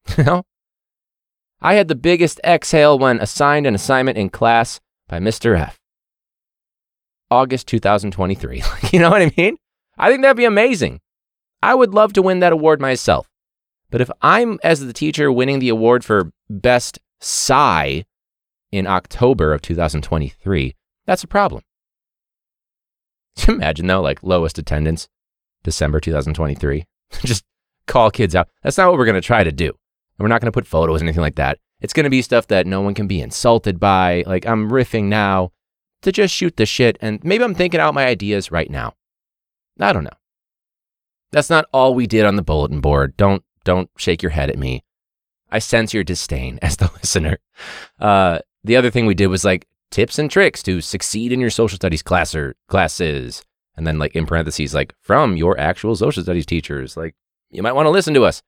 Know? 0.18 0.44
I 1.62 1.76
had 1.76 1.88
the 1.88 1.96
biggest 1.96 2.42
exhale 2.44 3.00
when 3.00 3.20
assigned 3.22 3.66
an 3.66 3.74
assignment 3.74 4.18
in 4.18 4.30
class 4.30 4.82
by 5.08 5.20
Mr. 5.20 5.58
F. 5.58 5.80
August 7.32 7.68
2023. 7.68 8.62
you 8.92 9.00
know 9.00 9.10
what 9.10 9.22
I 9.22 9.32
mean? 9.38 9.58
I 9.98 10.10
think 10.10 10.22
that'd 10.22 10.38
be 10.38 10.46
amazing. 10.46 11.00
I 11.64 11.74
would 11.74 11.94
love 11.94 12.14
to 12.14 12.22
win 12.22 12.40
that 12.40 12.52
award 12.52 12.82
myself. 12.82 13.30
But 13.90 14.02
if 14.02 14.12
I'm, 14.22 14.60
as 14.62 14.82
the 14.82 14.92
teacher, 14.92 15.32
winning 15.32 15.60
the 15.60 15.70
award 15.70 16.04
for 16.04 16.34
best 16.50 17.00
sigh 17.22 18.04
in 18.72 18.86
October 18.86 19.54
of 19.54 19.62
2023, 19.62 20.76
that's 21.06 21.24
a 21.24 21.28
problem. 21.28 21.64
Imagine 23.48 23.88
though, 23.88 24.02
like 24.02 24.24
lowest 24.24 24.58
attendance, 24.58 25.08
December 25.64 26.00
2023. 26.00 26.86
Just 27.24 27.44
call 27.88 28.12
kids 28.12 28.36
out. 28.36 28.50
That's 28.64 28.78
not 28.78 28.90
what 28.90 28.98
we're 28.98 29.06
going 29.06 29.16
to 29.16 29.22
try 29.22 29.44
to 29.44 29.52
do. 29.52 29.74
We're 30.20 30.28
not 30.28 30.42
going 30.42 30.52
to 30.52 30.56
put 30.56 30.68
photos, 30.68 31.02
or 31.02 31.06
anything 31.06 31.22
like 31.22 31.36
that. 31.36 31.60
It's 31.82 31.94
going 31.94 32.06
to 32.06 32.10
be 32.10 32.22
stuff 32.22 32.48
that 32.48 32.68
no 32.68 32.82
one 32.82 32.94
can 32.94 33.08
be 33.08 33.22
insulted 33.22 33.80
by. 33.80 34.24
Like 34.26 34.46
I'm 34.46 34.70
riffing 34.70 35.06
now 35.06 35.52
to 36.02 36.12
just 36.12 36.34
shoot 36.34 36.56
the 36.56 36.66
shit, 36.66 36.98
and 37.02 37.22
maybe 37.24 37.44
I'm 37.44 37.56
thinking 37.56 37.80
out 37.80 37.94
my 37.94 38.06
ideas 38.06 38.52
right 38.52 38.70
now. 38.70 38.94
I 39.80 39.92
don't 39.92 40.04
know. 40.04 40.10
That's 41.32 41.50
not 41.50 41.66
all 41.74 41.96
we 41.96 42.08
did 42.08 42.26
on 42.26 42.36
the 42.36 42.44
bulletin 42.44 42.80
board. 42.80 43.18
Don't 43.18 43.44
don't 43.64 43.90
shake 43.98 44.22
your 44.22 44.32
head 44.32 44.50
at 44.50 44.60
me. 44.60 44.84
I 45.52 45.60
sense 45.60 45.94
your 45.94 46.04
disdain 46.04 46.60
as 46.62 46.78
the 46.78 46.92
listener. 46.94 47.40
Uh, 48.00 48.40
the 48.64 48.76
other 48.76 48.92
thing 48.92 49.06
we 49.06 49.16
did 49.16 49.28
was 49.28 49.44
like 49.44 49.68
tips 49.94 50.18
and 50.18 50.30
tricks 50.30 50.64
to 50.64 50.82
succeed 50.82 51.32
in 51.32 51.40
your 51.40 51.52
social 51.52 51.76
studies 51.76 52.02
class 52.02 52.34
or 52.34 52.56
classes. 52.68 53.44
And 53.78 53.86
then 53.86 54.00
like 54.00 54.16
in 54.16 54.26
parentheses, 54.26 54.74
like 54.74 54.94
from 55.02 55.38
your 55.38 55.58
actual 55.60 55.96
social 55.96 56.24
studies 56.24 56.48
teachers. 56.48 56.98
Like 56.98 57.16
you 57.52 57.62
might 57.62 57.74
want 57.74 57.86
to 57.86 57.92
listen 57.92 58.14
to 58.16 58.26
us. 58.26 58.42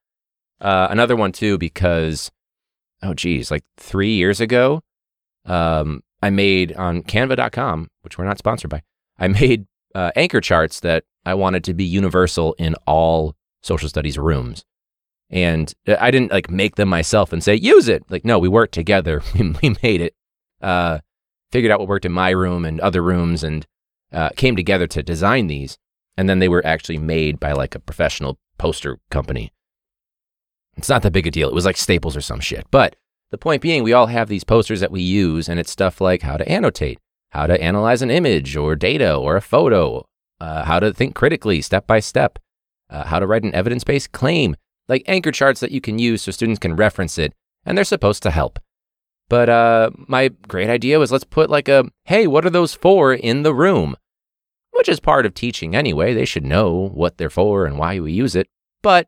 Uh, 0.60 0.88
another 0.90 1.16
one 1.16 1.32
too, 1.32 1.58
because 1.58 2.32
oh 3.04 3.14
geez, 3.14 3.52
like 3.52 3.64
three 3.78 4.16
years 4.16 4.42
ago, 4.42 4.82
um, 5.46 6.02
I 6.22 6.32
made 6.32 6.74
on 6.74 7.04
canva.com, 7.04 7.90
which 8.02 8.18
we're 8.18 8.26
not 8.26 8.40
sponsored 8.40 8.72
by, 8.72 8.82
I 9.20 9.28
made 9.42 9.68
uh, 9.94 10.12
anchor 10.16 10.42
charts 10.42 10.80
that 10.80 11.04
I 11.26 11.36
wanted 11.36 11.64
to 11.66 11.74
be 11.74 11.84
universal 11.84 12.54
in 12.58 12.76
all 12.88 13.36
social 13.62 13.88
studies 13.90 14.18
rooms. 14.18 14.66
And 15.30 15.72
uh, 15.88 15.98
I 16.00 16.10
didn't 16.10 16.32
like 16.32 16.50
make 16.50 16.76
them 16.76 16.90
myself 16.90 17.32
and 17.32 17.44
say, 17.44 17.56
use 17.56 17.88
it. 17.88 18.04
Like, 18.10 18.26
no, 18.26 18.40
we 18.40 18.48
worked 18.48 18.74
together. 18.74 19.22
we 19.40 19.76
made 19.84 20.02
it, 20.02 20.16
uh, 20.62 21.00
figured 21.56 21.72
out 21.72 21.80
what 21.80 21.88
worked 21.88 22.04
in 22.04 22.12
my 22.12 22.32
room 22.32 22.66
and 22.66 22.82
other 22.82 23.02
rooms 23.02 23.42
and 23.42 23.66
uh, 24.12 24.28
came 24.36 24.58
together 24.58 24.88
to 24.88 25.02
design 25.02 25.48
these. 25.48 25.78
And 26.18 26.28
then 26.28 26.40
they 26.40 26.50
were 26.50 26.66
actually 26.66 26.98
made 26.98 27.40
by 27.40 27.54
like 27.54 27.76
a 27.76 27.80
professional 27.80 28.38
poster 28.58 29.00
company. 29.10 29.54
It's 30.76 30.90
not 30.90 31.02
that 31.04 31.14
big 31.14 31.28
a 31.28 31.32
deal. 31.32 31.48
It 31.48 31.56
was 31.56 31.64
like 31.64 31.78
Staples 31.78 32.18
or 32.18 32.20
some 32.20 32.42
shit. 32.42 32.68
But 32.72 32.98
the 33.32 33.38
point 33.38 33.62
being, 33.62 33.84
we 33.84 33.94
all 33.94 34.08
have 34.08 34.28
these 34.28 34.44
posters 34.44 34.82
that 34.82 34.92
we 34.92 35.02
use, 35.02 35.48
and 35.48 35.58
it's 35.58 35.72
stuff 35.72 36.02
like 36.02 36.24
how 36.24 36.36
to 36.36 36.46
annotate, 36.50 37.00
how 37.30 37.48
to 37.48 37.62
analyze 37.62 38.02
an 38.02 38.12
image 38.12 38.58
or 38.58 38.76
data 38.76 39.16
or 39.16 39.38
a 39.38 39.42
photo, 39.42 40.06
uh, 40.42 40.66
how 40.66 40.82
to 40.82 40.94
think 40.94 41.16
critically, 41.16 41.62
step 41.62 41.88
by 41.88 42.02
step, 42.02 42.38
uh, 42.90 43.06
how 43.06 43.18
to 43.18 43.28
write 43.28 43.44
an 43.44 43.56
evidence 43.56 43.86
based 43.86 44.12
claim, 44.12 44.58
like 44.90 45.04
anchor 45.08 45.32
charts 45.32 45.62
that 45.62 45.72
you 45.72 45.80
can 45.80 46.00
use 46.00 46.24
so 46.24 46.34
students 46.34 46.60
can 46.60 46.76
reference 46.76 47.18
it, 47.18 47.32
and 47.66 47.78
they're 47.78 47.86
supposed 47.86 48.24
to 48.24 48.32
help. 48.32 48.60
But 49.30 49.50
uh, 49.50 49.90
my 50.08 50.30
great 50.48 50.70
idea 50.70 51.00
was 51.00 51.12
let's 51.12 51.24
put 51.24 51.50
like 51.50 51.68
a, 51.68 51.86
hey, 52.04 52.28
what 52.28 52.46
are 52.46 52.52
those 52.52 52.76
for 52.76 53.14
in 53.14 53.44
the 53.44 53.54
room? 53.54 53.96
Which 54.72 54.90
is 54.90 55.00
part 55.00 55.26
of 55.26 55.34
teaching 55.34 55.76
anyway. 55.76 56.14
They 56.14 56.26
should 56.26 56.46
know 56.46 56.90
what 56.94 57.18
they're 57.18 57.30
for 57.30 57.66
and 57.66 57.78
why 57.78 58.00
we 58.00 58.12
use 58.12 58.36
it. 58.36 58.50
But 58.84 59.08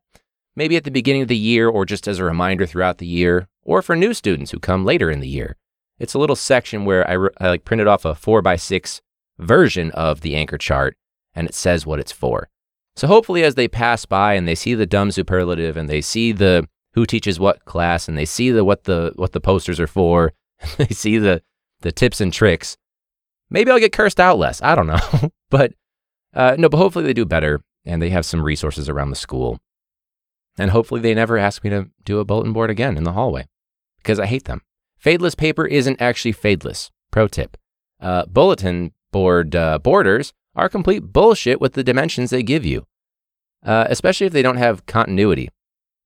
maybe 0.55 0.75
at 0.75 0.85
the 0.85 0.91
beginning 0.91 1.21
of 1.21 1.27
the 1.27 1.37
year 1.37 1.69
or 1.69 1.85
just 1.85 2.07
as 2.07 2.19
a 2.19 2.23
reminder 2.23 2.65
throughout 2.65 2.97
the 2.97 3.05
year, 3.05 3.47
or 3.61 3.81
for 3.81 3.95
new 3.95 4.13
students 4.13 4.51
who 4.51 4.59
come 4.59 4.85
later 4.85 5.11
in 5.11 5.19
the 5.19 5.27
year. 5.27 5.57
It's 5.99 6.13
a 6.13 6.19
little 6.19 6.35
section 6.35 6.85
where 6.85 7.07
I, 7.07 7.13
re- 7.13 7.29
I 7.39 7.49
like 7.49 7.65
printed 7.65 7.87
off 7.87 8.05
a 8.05 8.15
four 8.15 8.41
by 8.41 8.55
six 8.55 9.01
version 9.37 9.91
of 9.91 10.21
the 10.21 10.35
anchor 10.35 10.57
chart 10.57 10.97
and 11.35 11.47
it 11.47 11.53
says 11.53 11.85
what 11.85 11.99
it's 11.99 12.11
for. 12.11 12.49
So 12.95 13.07
hopefully 13.07 13.43
as 13.43 13.55
they 13.55 13.67
pass 13.67 14.05
by 14.05 14.33
and 14.33 14.47
they 14.47 14.55
see 14.55 14.73
the 14.73 14.87
dumb 14.87 15.11
superlative 15.11 15.77
and 15.77 15.87
they 15.87 16.01
see 16.01 16.31
the 16.31 16.67
who 16.97 17.05
teaches 17.05 17.39
what 17.39 17.63
class 17.63 18.07
and 18.07 18.17
they 18.17 18.25
see 18.25 18.49
the 18.49 18.65
what 18.65 18.85
the 18.85 19.13
what 19.17 19.31
the 19.31 19.39
posters 19.39 19.79
are 19.79 19.85
for, 19.85 20.33
they 20.77 20.87
see 20.87 21.19
the 21.19 21.43
the 21.81 21.91
tips 21.91 22.19
and 22.19 22.33
tricks, 22.33 22.75
maybe 23.51 23.69
I'll 23.69 23.79
get 23.79 23.91
cursed 23.91 24.19
out 24.19 24.39
less. 24.39 24.63
I 24.63 24.73
don't 24.73 24.87
know. 24.87 25.29
but 25.51 25.73
uh, 26.33 26.55
no, 26.57 26.69
but 26.69 26.77
hopefully 26.77 27.05
they 27.05 27.13
do 27.13 27.23
better 27.23 27.61
and 27.85 28.01
they 28.01 28.09
have 28.09 28.25
some 28.25 28.41
resources 28.41 28.89
around 28.89 29.11
the 29.11 29.15
school. 29.15 29.59
And 30.57 30.71
hopefully 30.71 30.99
they 30.99 31.13
never 31.13 31.37
ask 31.37 31.63
me 31.63 31.69
to 31.69 31.91
do 32.03 32.17
a 32.17 32.25
bulletin 32.25 32.51
board 32.51 32.71
again 32.71 32.97
in 32.97 33.03
the 33.03 33.13
hallway 33.13 33.45
because 33.97 34.19
I 34.19 34.25
hate 34.25 34.45
them. 34.45 34.63
Fadeless 34.99 35.37
paper 35.37 35.67
isn't 35.67 36.01
actually 36.01 36.33
fadeless. 36.33 36.89
Pro 37.11 37.27
tip. 37.27 37.57
Uh, 38.01 38.25
bulletin 38.25 38.91
board 39.11 39.55
uh, 39.55 39.77
borders 39.77 40.33
are 40.55 40.67
complete 40.67 41.13
bullshit 41.13 41.61
with 41.61 41.73
the 41.73 41.83
dimensions 41.83 42.31
they 42.31 42.41
give 42.41 42.65
you, 42.65 42.87
uh, 43.63 43.85
especially 43.87 44.25
if 44.25 44.33
they 44.33 44.41
don't 44.41 44.57
have 44.57 44.87
continuity. 44.87 45.49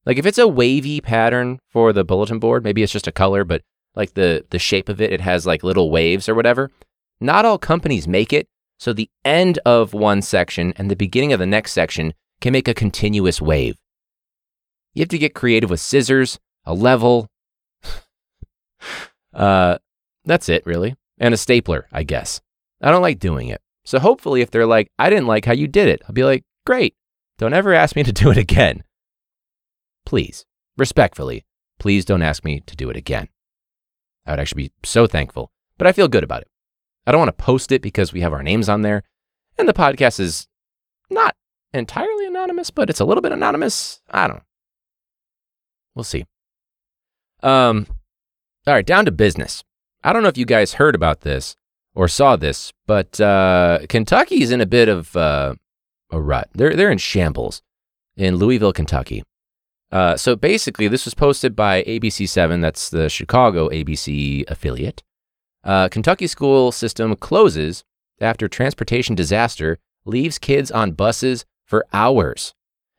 Like 0.06 0.18
if 0.18 0.26
it's 0.26 0.38
a 0.38 0.48
wavy 0.48 1.02
pattern 1.02 1.60
for 1.70 1.94
the 1.94 2.04
bulletin 2.04 2.40
board, 2.40 2.64
maybe 2.64 2.84
it's 2.84 2.92
just 2.92 3.08
a 3.08 3.12
color, 3.12 3.44
but 3.44 3.62
like 3.96 4.14
the, 4.14 4.46
the 4.50 4.60
shape 4.60 4.90
of 4.90 5.02
it, 5.02 5.12
it 5.14 5.22
has 5.22 5.46
like 5.46 5.64
little 5.64 5.92
waves 5.92 6.28
or 6.28 6.36
whatever. 6.36 6.72
Not 7.20 7.46
all 7.46 7.58
companies 7.58 8.08
make 8.08 8.34
it, 8.34 8.48
so 8.80 8.94
the 8.94 9.10
end 9.24 9.60
of 9.66 9.94
one 9.94 10.22
section 10.22 10.74
and 10.76 10.90
the 10.90 10.96
beginning 10.96 11.34
of 11.34 11.40
the 11.40 11.46
next 11.46 11.74
section 11.74 12.14
can 12.40 12.54
make 12.54 12.68
a 12.68 12.74
continuous 12.74 13.40
wave. 13.40 13.78
You 14.94 15.02
have 15.02 15.10
to 15.10 15.20
get 15.20 15.36
creative 15.36 15.70
with 15.70 15.80
scissors, 15.80 16.40
a 16.66 16.74
level, 16.74 17.28
uh, 19.34 19.78
that's 20.26 20.50
it, 20.50 20.66
really. 20.66 20.96
And 21.20 21.34
a 21.34 21.38
stapler, 21.38 21.88
I 21.92 22.04
guess. 22.04 22.42
I 22.82 22.92
don't 22.92 23.02
like 23.02 23.20
doing 23.20 23.48
it. 23.48 23.62
So 23.86 24.00
hopefully, 24.00 24.42
if 24.42 24.52
they're 24.52 24.66
like, 24.66 24.92
I 24.98 25.10
didn't 25.10 25.28
like 25.28 25.46
how 25.46 25.54
you 25.54 25.68
did 25.68 25.88
it, 25.88 26.02
I'll 26.08 26.14
be 26.14 26.24
like, 26.24 26.44
great. 26.66 26.96
Don't 27.38 27.54
ever 27.54 27.74
ask 27.74 27.96
me 27.96 28.04
to 28.04 28.12
do 28.12 28.32
it 28.32 28.38
again. 28.38 28.84
Please, 30.06 30.46
respectfully, 30.78 31.46
please 31.80 32.06
don't 32.06 32.22
ask 32.22 32.44
me 32.44 32.62
to 32.62 32.76
do 32.76 32.90
it 32.90 32.98
again. 32.98 33.28
I 34.26 34.32
would 34.32 34.40
actually 34.40 34.64
be 34.64 34.72
so 34.84 35.08
thankful, 35.08 35.52
but 35.78 35.88
I 35.88 35.92
feel 35.92 36.08
good 36.08 36.24
about 36.24 36.42
it. 36.42 36.48
I 37.06 37.12
don't 37.12 37.20
want 37.20 37.36
to 37.36 37.44
post 37.44 37.72
it 37.72 37.82
because 37.82 38.14
we 38.14 38.22
have 38.22 38.34
our 38.34 38.44
names 38.44 38.70
on 38.70 38.82
there. 38.82 39.04
And 39.58 39.68
the 39.68 39.74
podcast 39.74 40.20
is 40.20 40.48
not 41.10 41.36
entirely 41.74 42.28
anonymous, 42.28 42.70
but 42.70 42.90
it's 42.90 43.00
a 43.00 43.06
little 43.06 43.22
bit 43.22 43.32
anonymous. 43.32 44.02
I 44.10 44.28
don't 44.28 44.38
know. 44.38 44.44
We'll 45.96 46.04
see. 46.04 46.26
Um, 47.44 47.88
all 48.68 48.74
right, 48.74 48.86
down 48.86 49.06
to 49.06 49.12
business. 49.12 49.64
I 50.04 50.14
don't 50.14 50.24
know 50.24 50.30
if 50.30 50.38
you 50.38 50.46
guys 50.46 50.74
heard 50.74 50.96
about 50.96 51.22
this 51.22 51.56
or 51.94 52.08
saw 52.08 52.36
this, 52.36 52.72
but 52.86 53.20
uh, 53.20 53.80
Kentucky's 53.90 54.52
in 54.52 54.62
a 54.62 54.66
bit 54.66 54.88
of 54.88 55.16
uh, 55.16 55.56
a 56.12 56.22
rut. 56.22 56.50
They're 56.54 56.76
they're 56.76 56.92
in 56.92 56.98
shambles 56.98 57.62
in 58.16 58.36
Louisville, 58.36 58.74
Kentucky. 58.74 59.24
Uh, 59.92 60.16
so 60.16 60.36
basically, 60.36 60.88
this 60.88 61.06
was 61.06 61.14
posted 61.14 61.56
by 61.56 61.84
ABC7. 61.84 62.62
That's 62.62 62.90
the 62.90 63.10
Chicago 63.10 63.70
ABC 63.70 64.50
affiliate. 64.50 65.04
Uh, 65.64 65.90
Kentucky 65.90 66.28
school 66.28 66.72
system 66.72 67.16
closes 67.16 67.84
after 68.20 68.48
transportation 68.48 69.16
disaster 69.16 69.78
leaves 70.06 70.40
kids 70.40 70.72
on 70.72 70.94
buses 70.94 71.46
for 71.66 71.86
hours. 71.94 72.54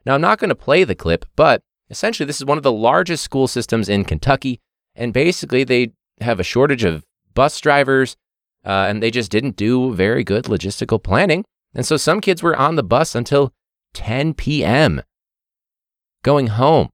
Now, 0.05 0.15
I'm 0.15 0.21
not 0.21 0.39
going 0.39 0.51
to 0.51 0.55
play 0.55 0.85
the 0.85 0.95
clip, 0.95 1.25
but 1.37 1.63
essentially, 1.89 2.27
this 2.27 2.41
is 2.41 2.45
one 2.45 2.59
of 2.59 2.65
the 2.65 2.73
largest 2.73 3.25
school 3.25 3.49
systems 3.49 3.89
in 3.89 4.05
Kentucky. 4.05 4.61
And 4.95 5.13
basically, 5.13 5.65
they 5.65 5.93
have 6.21 6.41
a 6.41 6.45
shortage 6.45 6.85
of 6.85 7.05
bus 7.35 7.59
drivers, 7.61 8.17
uh, 8.65 8.87
and 8.89 9.03
they 9.03 9.11
just 9.11 9.31
didn't 9.31 9.57
do 9.57 9.95
very 9.95 10.25
good 10.25 10.45
logistical 10.45 11.03
planning. 11.03 11.45
And 11.75 11.87
so 11.87 11.97
some 11.97 12.21
kids 12.21 12.43
were 12.43 12.57
on 12.57 12.77
the 12.77 12.83
bus 12.83 13.15
until 13.15 13.53
10 13.95 14.35
p.m. 14.35 15.03
going 16.23 16.49
home. 16.49 16.91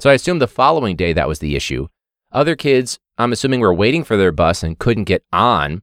So 0.00 0.10
I 0.10 0.14
assume 0.14 0.38
the 0.38 0.48
following 0.48 0.96
day 0.96 1.12
that 1.12 1.28
was 1.28 1.38
the 1.38 1.56
issue. 1.56 1.88
Other 2.32 2.56
kids, 2.56 2.98
I'm 3.16 3.32
assuming, 3.32 3.60
were 3.60 3.74
waiting 3.74 4.04
for 4.04 4.16
their 4.16 4.32
bus 4.32 4.62
and 4.62 4.78
couldn't 4.78 5.04
get 5.04 5.24
on 5.32 5.82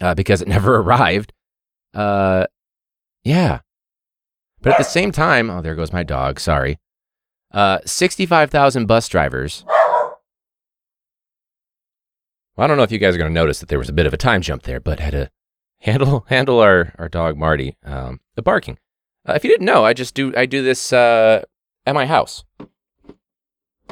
uh, 0.00 0.14
because 0.14 0.42
it 0.42 0.48
never 0.56 0.76
arrived. 0.76 1.32
Uh, 1.94 2.46
yeah. 3.22 3.60
But 4.60 4.72
at 4.72 4.78
the 4.78 4.84
same 4.84 5.12
time, 5.12 5.50
oh, 5.50 5.62
there 5.62 5.74
goes 5.74 5.92
my 5.92 6.02
dog. 6.02 6.40
Sorry. 6.40 6.78
Uh, 7.52 7.78
65,000 7.84 8.86
bus 8.86 9.08
drivers 9.08 9.64
well, 12.56 12.64
I 12.64 12.68
don't 12.68 12.76
know 12.76 12.84
if 12.84 12.92
you 12.92 12.98
guys 12.98 13.14
are 13.14 13.18
going 13.18 13.30
to 13.30 13.34
notice 13.34 13.60
that 13.60 13.68
there 13.68 13.78
was 13.78 13.88
a 13.88 13.94
bit 13.94 14.06
of 14.06 14.14
a 14.14 14.18
time 14.18 14.40
jump 14.40 14.62
there, 14.62 14.80
but 14.80 15.00
had 15.00 15.12
to 15.12 15.30
handle 15.80 16.24
handle 16.28 16.60
our, 16.60 16.94
our 16.98 17.08
dog 17.08 17.36
Marty 17.36 17.76
um, 17.84 18.20
the 18.36 18.42
barking. 18.42 18.78
Uh, 19.28 19.34
if 19.34 19.44
you 19.44 19.50
didn't 19.50 19.66
know, 19.66 19.84
I 19.84 19.92
just 19.92 20.14
do 20.14 20.32
I 20.36 20.46
do 20.46 20.62
this 20.62 20.92
uh, 20.92 21.42
at 21.86 21.94
my 21.94 22.06
house. 22.06 22.44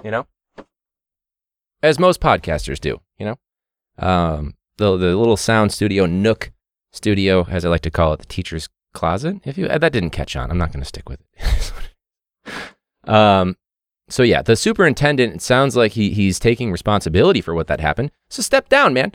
You 0.05 0.11
know, 0.11 0.27
as 1.83 1.99
most 1.99 2.21
podcasters 2.21 2.81
do. 2.81 3.01
You 3.19 3.27
know, 3.27 3.39
um, 3.99 4.55
the 4.77 4.97
the 4.97 5.17
little 5.17 5.37
sound 5.37 5.73
studio 5.73 6.07
Nook 6.07 6.53
studio, 6.93 7.47
as 7.49 7.65
I 7.65 7.69
like 7.69 7.83
to 7.83 7.91
call 7.91 8.13
it, 8.13 8.21
the 8.21 8.27
teacher's 8.27 8.69
closet. 8.93 9.37
If 9.45 9.59
you 9.59 9.69
that 9.69 9.93
didn't 9.93 10.11
catch 10.11 10.37
on, 10.37 10.51
I'm 10.51 10.59
not 10.59 10.73
going 10.73 10.83
to 10.83 10.89
stick 10.89 11.09
with 11.09 11.21
it. 11.21 11.73
um, 13.09 13.57
so 14.09 14.23
yeah, 14.23 14.43
the 14.43 14.57
superintendent, 14.57 15.35
it 15.35 15.43
sounds 15.43 15.77
like 15.77 15.93
he 15.93 16.11
he's 16.11 16.39
taking 16.39 16.71
responsibility 16.73 17.41
for 17.41 17.55
what 17.55 17.67
that 17.69 17.81
happened. 17.81 18.11
So 18.29 18.43
step 18.43 18.69
down, 18.69 18.95
man. 18.95 19.13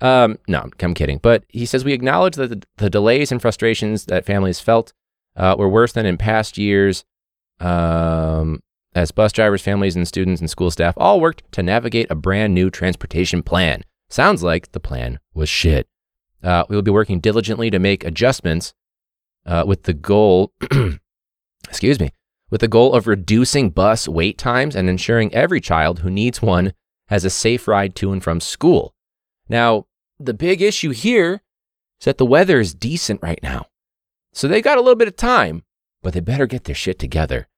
Um, 0.00 0.38
no, 0.46 0.68
I'm 0.80 0.94
kidding. 0.94 1.18
But 1.18 1.44
he 1.48 1.66
says 1.66 1.84
we 1.84 1.92
acknowledge 1.92 2.36
that 2.36 2.50
the, 2.50 2.62
the 2.76 2.90
delays 2.90 3.32
and 3.32 3.40
frustrations 3.40 4.04
that 4.06 4.26
families 4.26 4.60
felt 4.60 4.92
uh, 5.36 5.56
were 5.58 5.68
worse 5.68 5.92
than 5.92 6.06
in 6.06 6.16
past 6.16 6.58
years. 6.58 7.04
Um, 7.60 8.62
as 8.94 9.10
bus 9.10 9.30
drivers, 9.30 9.62
families, 9.62 9.94
and 9.94 10.08
students 10.08 10.40
and 10.40 10.48
school 10.48 10.70
staff 10.70 10.94
all 10.96 11.20
worked 11.20 11.42
to 11.52 11.62
navigate 11.62 12.10
a 12.10 12.14
brand 12.14 12.54
new 12.54 12.70
transportation 12.70 13.42
plan. 13.42 13.82
Sounds 14.08 14.42
like 14.42 14.72
the 14.72 14.80
plan 14.80 15.18
was 15.34 15.48
shit. 15.48 15.86
Uh, 16.42 16.64
we 16.68 16.76
will 16.76 16.82
be 16.82 16.90
working 16.90 17.20
diligently 17.20 17.70
to 17.70 17.78
make 17.78 18.04
adjustments 18.04 18.72
uh, 19.44 19.64
with 19.66 19.82
the 19.82 19.92
goal, 19.92 20.52
excuse 21.68 22.00
me, 22.00 22.10
with 22.50 22.60
the 22.60 22.68
goal 22.68 22.94
of 22.94 23.06
reducing 23.06 23.70
bus 23.70 24.08
wait 24.08 24.38
times 24.38 24.74
and 24.74 24.88
ensuring 24.88 25.32
every 25.34 25.60
child 25.60 26.00
who 26.00 26.10
needs 26.10 26.40
one 26.40 26.72
has 27.08 27.24
a 27.24 27.30
safe 27.30 27.68
ride 27.68 27.94
to 27.96 28.12
and 28.12 28.22
from 28.22 28.40
school. 28.40 28.94
Now, 29.48 29.86
the 30.18 30.34
big 30.34 30.62
issue 30.62 30.90
here 30.90 31.42
is 32.00 32.04
that 32.06 32.18
the 32.18 32.26
weather 32.26 32.60
is 32.60 32.74
decent 32.74 33.22
right 33.22 33.40
now. 33.42 33.66
So 34.32 34.48
they 34.48 34.62
got 34.62 34.78
a 34.78 34.80
little 34.80 34.96
bit 34.96 35.08
of 35.08 35.16
time, 35.16 35.64
but 36.06 36.14
they 36.14 36.20
better 36.20 36.46
get 36.46 36.62
their 36.62 36.74
shit 36.74 37.00
together. 37.00 37.48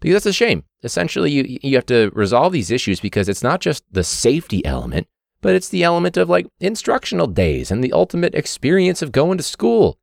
Because 0.00 0.14
that's 0.14 0.26
a 0.26 0.32
shame. 0.32 0.64
Essentially, 0.82 1.30
you, 1.30 1.58
you 1.62 1.76
have 1.76 1.84
to 1.86 2.10
resolve 2.14 2.54
these 2.54 2.70
issues 2.70 3.00
because 3.00 3.28
it's 3.28 3.42
not 3.42 3.60
just 3.60 3.84
the 3.92 4.02
safety 4.02 4.64
element, 4.64 5.08
but 5.42 5.54
it's 5.54 5.68
the 5.68 5.84
element 5.84 6.16
of 6.16 6.30
like 6.30 6.46
instructional 6.58 7.26
days 7.26 7.70
and 7.70 7.84
the 7.84 7.92
ultimate 7.92 8.34
experience 8.34 9.02
of 9.02 9.12
going 9.12 9.36
to 9.36 9.44
school. 9.44 9.98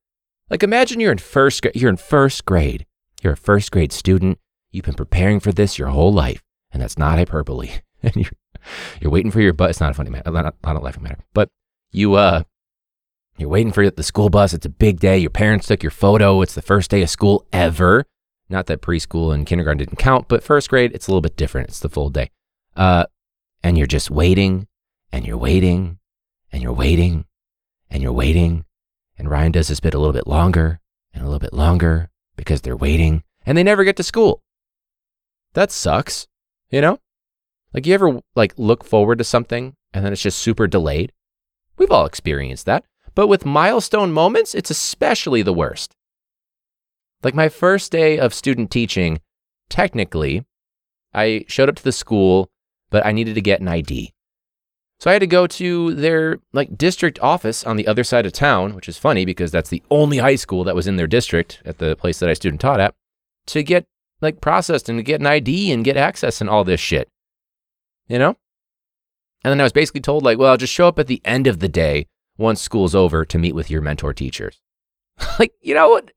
Like 0.51 0.61
imagine 0.61 0.99
you're 0.99 1.11
in 1.11 1.17
first 1.17 1.65
you're 1.73 1.89
in 1.89 1.97
first 1.97 2.45
grade 2.45 2.85
you're 3.23 3.33
a 3.33 3.37
first 3.37 3.71
grade 3.71 3.91
student. 3.91 4.37
You've 4.69 4.85
been 4.85 4.93
preparing 4.93 5.39
for 5.39 5.51
this 5.51 5.79
your 5.79 5.87
whole 5.87 6.13
life, 6.13 6.43
and 6.71 6.79
that's 6.79 6.99
not 6.99 7.17
hyperbole. 7.17 7.71
and 8.03 8.15
you're, 8.15 8.31
you're 9.01 9.11
waiting 9.11 9.31
for 9.31 9.41
your 9.41 9.51
bus. 9.51 9.71
It's 9.71 9.79
not 9.79 9.89
a 9.89 9.93
funny 9.95 10.11
matter, 10.11 10.29
not, 10.29 10.53
not 10.63 10.75
a 10.75 10.79
laughing 10.79 11.01
matter, 11.01 11.23
but 11.33 11.49
you 11.91 12.13
uh, 12.13 12.43
you're 13.37 13.49
waiting 13.49 13.73
for 13.73 13.89
the 13.89 14.03
school 14.03 14.29
bus. 14.29 14.53
It's 14.53 14.65
a 14.65 14.69
big 14.69 14.99
day. 14.99 15.17
Your 15.17 15.29
parents 15.29 15.67
took 15.67 15.83
your 15.83 15.91
photo. 15.91 16.41
It's 16.41 16.55
the 16.55 16.61
first 16.61 16.89
day 16.89 17.01
of 17.01 17.09
school 17.09 17.45
ever. 17.51 18.05
Not 18.49 18.67
that 18.67 18.81
preschool 18.81 19.33
and 19.33 19.45
kindergarten 19.45 19.79
didn't 19.79 19.97
count, 19.97 20.27
but 20.27 20.43
first 20.43 20.69
grade, 20.69 20.91
it's 20.93 21.07
a 21.07 21.11
little 21.11 21.21
bit 21.21 21.35
different. 21.35 21.69
It's 21.69 21.79
the 21.79 21.89
full 21.89 22.09
day. 22.09 22.29
Uh, 22.75 23.05
and 23.63 23.77
you're 23.77 23.87
just 23.87 24.11
waiting, 24.11 24.67
and 25.11 25.25
you're 25.25 25.37
waiting, 25.37 25.97
and 26.51 26.61
you're 26.61 26.73
waiting, 26.73 27.25
and 27.89 28.03
you're 28.03 28.13
waiting. 28.13 28.65
And 29.17 29.29
Ryan 29.29 29.51
does 29.51 29.69
this 29.69 29.79
bit 29.79 29.93
a 29.93 29.97
little 29.97 30.13
bit 30.13 30.27
longer 30.27 30.79
and 31.13 31.23
a 31.23 31.25
little 31.25 31.39
bit 31.39 31.53
longer 31.53 32.11
because 32.35 32.61
they're 32.61 32.75
waiting 32.75 33.23
and 33.45 33.57
they 33.57 33.63
never 33.63 33.83
get 33.83 33.95
to 33.97 34.03
school. 34.03 34.43
That 35.53 35.71
sucks. 35.71 36.27
You 36.69 36.81
know? 36.81 36.99
Like 37.73 37.85
you 37.85 37.93
ever 37.93 38.21
like 38.35 38.53
look 38.57 38.83
forward 38.83 39.17
to 39.19 39.23
something 39.23 39.75
and 39.93 40.05
then 40.05 40.13
it's 40.13 40.21
just 40.21 40.39
super 40.39 40.67
delayed? 40.67 41.11
We've 41.77 41.91
all 41.91 42.05
experienced 42.05 42.65
that. 42.65 42.85
But 43.15 43.27
with 43.27 43.45
milestone 43.45 44.11
moments, 44.11 44.53
it's 44.53 44.69
especially 44.69 45.41
the 45.41 45.53
worst. 45.53 45.95
Like 47.23 47.33
my 47.33 47.49
first 47.49 47.91
day 47.91 48.19
of 48.19 48.33
student 48.33 48.69
teaching, 48.69 49.19
technically, 49.69 50.45
I 51.13 51.45
showed 51.47 51.69
up 51.69 51.77
to 51.77 51.83
the 51.83 51.93
school, 51.93 52.51
but 52.91 53.05
I 53.05 53.13
needed 53.13 53.35
to 53.35 53.41
get 53.41 53.61
an 53.61 53.69
ID. 53.69 54.11
So 54.99 55.09
I 55.09 55.13
had 55.13 55.19
to 55.19 55.27
go 55.27 55.47
to 55.47 55.93
their 55.93 56.39
like 56.53 56.77
district 56.77 57.19
office 57.19 57.63
on 57.63 57.77
the 57.77 57.87
other 57.87 58.03
side 58.03 58.25
of 58.25 58.33
town, 58.33 58.75
which 58.75 58.87
is 58.87 58.97
funny 58.97 59.25
because 59.25 59.51
that's 59.51 59.69
the 59.69 59.83
only 59.89 60.17
high 60.17 60.35
school 60.35 60.63
that 60.65 60.75
was 60.75 60.87
in 60.87 60.97
their 60.97 61.07
district 61.07 61.61
at 61.65 61.79
the 61.79 61.95
place 61.95 62.19
that 62.19 62.29
I 62.29 62.33
student 62.33 62.61
taught 62.61 62.79
at, 62.79 62.95
to 63.47 63.63
get 63.63 63.85
like 64.21 64.41
processed 64.41 64.87
and 64.87 64.99
to 64.99 65.03
get 65.03 65.19
an 65.19 65.27
ID 65.27 65.71
and 65.71 65.83
get 65.83 65.97
access 65.97 66.41
and 66.41 66.49
all 66.49 66.63
this 66.63 66.79
shit. 66.79 67.09
You 68.07 68.19
know? 68.19 68.37
And 69.43 69.51
then 69.51 69.59
I 69.59 69.63
was 69.63 69.73
basically 69.73 70.01
told 70.01 70.23
like, 70.23 70.37
well, 70.37 70.51
I'll 70.51 70.57
just 70.57 70.73
show 70.73 70.87
up 70.87 70.99
at 70.99 71.07
the 71.07 71.21
end 71.25 71.47
of 71.47 71.59
the 71.59 71.69
day 71.69 72.07
once 72.37 72.61
school's 72.61 72.95
over 72.95 73.25
to 73.25 73.37
meet 73.37 73.55
with 73.55 73.69
your 73.69 73.81
mentor 73.81 74.13
teachers. 74.13 74.61
like, 75.39 75.53
you 75.61 75.73
know 75.73 75.89
what 75.89 76.11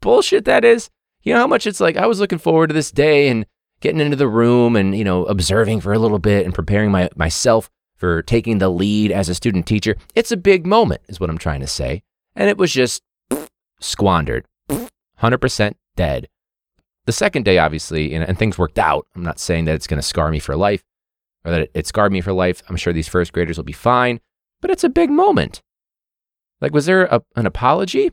bullshit 0.00 0.44
that 0.44 0.64
is? 0.64 0.90
You 1.22 1.32
know 1.32 1.40
how 1.40 1.46
much 1.46 1.66
it's 1.66 1.80
like 1.80 1.96
I 1.96 2.06
was 2.06 2.20
looking 2.20 2.38
forward 2.38 2.68
to 2.68 2.74
this 2.74 2.90
day 2.90 3.28
and 3.28 3.46
getting 3.80 4.00
into 4.00 4.16
the 4.16 4.28
room 4.28 4.76
and, 4.76 4.96
you 4.96 5.04
know, 5.04 5.24
observing 5.24 5.80
for 5.80 5.92
a 5.92 5.98
little 5.98 6.18
bit 6.18 6.44
and 6.44 6.54
preparing 6.54 6.90
my, 6.90 7.08
myself 7.16 7.70
for 7.96 8.22
taking 8.22 8.58
the 8.58 8.68
lead 8.68 9.10
as 9.10 9.28
a 9.28 9.34
student 9.34 9.66
teacher. 9.66 9.96
It's 10.14 10.32
a 10.32 10.36
big 10.36 10.66
moment, 10.66 11.02
is 11.08 11.20
what 11.20 11.30
I'm 11.30 11.38
trying 11.38 11.60
to 11.60 11.66
say. 11.66 12.02
And 12.36 12.48
it 12.48 12.58
was 12.58 12.72
just 12.72 13.02
squandered, 13.80 14.46
100% 15.22 15.74
dead. 15.96 16.28
The 17.06 17.12
second 17.12 17.44
day, 17.44 17.58
obviously, 17.58 18.14
and, 18.14 18.24
and 18.24 18.38
things 18.38 18.58
worked 18.58 18.78
out. 18.78 19.06
I'm 19.14 19.22
not 19.22 19.38
saying 19.38 19.66
that 19.66 19.74
it's 19.74 19.86
going 19.86 20.00
to 20.00 20.06
scar 20.06 20.30
me 20.30 20.38
for 20.38 20.56
life 20.56 20.82
or 21.44 21.50
that 21.50 21.60
it, 21.62 21.70
it 21.74 21.86
scarred 21.86 22.12
me 22.12 22.20
for 22.20 22.32
life. 22.32 22.62
I'm 22.68 22.76
sure 22.76 22.92
these 22.92 23.08
first 23.08 23.32
graders 23.32 23.56
will 23.56 23.64
be 23.64 23.72
fine, 23.72 24.20
but 24.64 24.70
it's 24.70 24.82
a 24.82 24.88
big 24.88 25.10
moment. 25.10 25.60
Like, 26.62 26.72
was 26.72 26.86
there 26.86 27.04
a, 27.04 27.20
an 27.36 27.44
apology? 27.44 28.12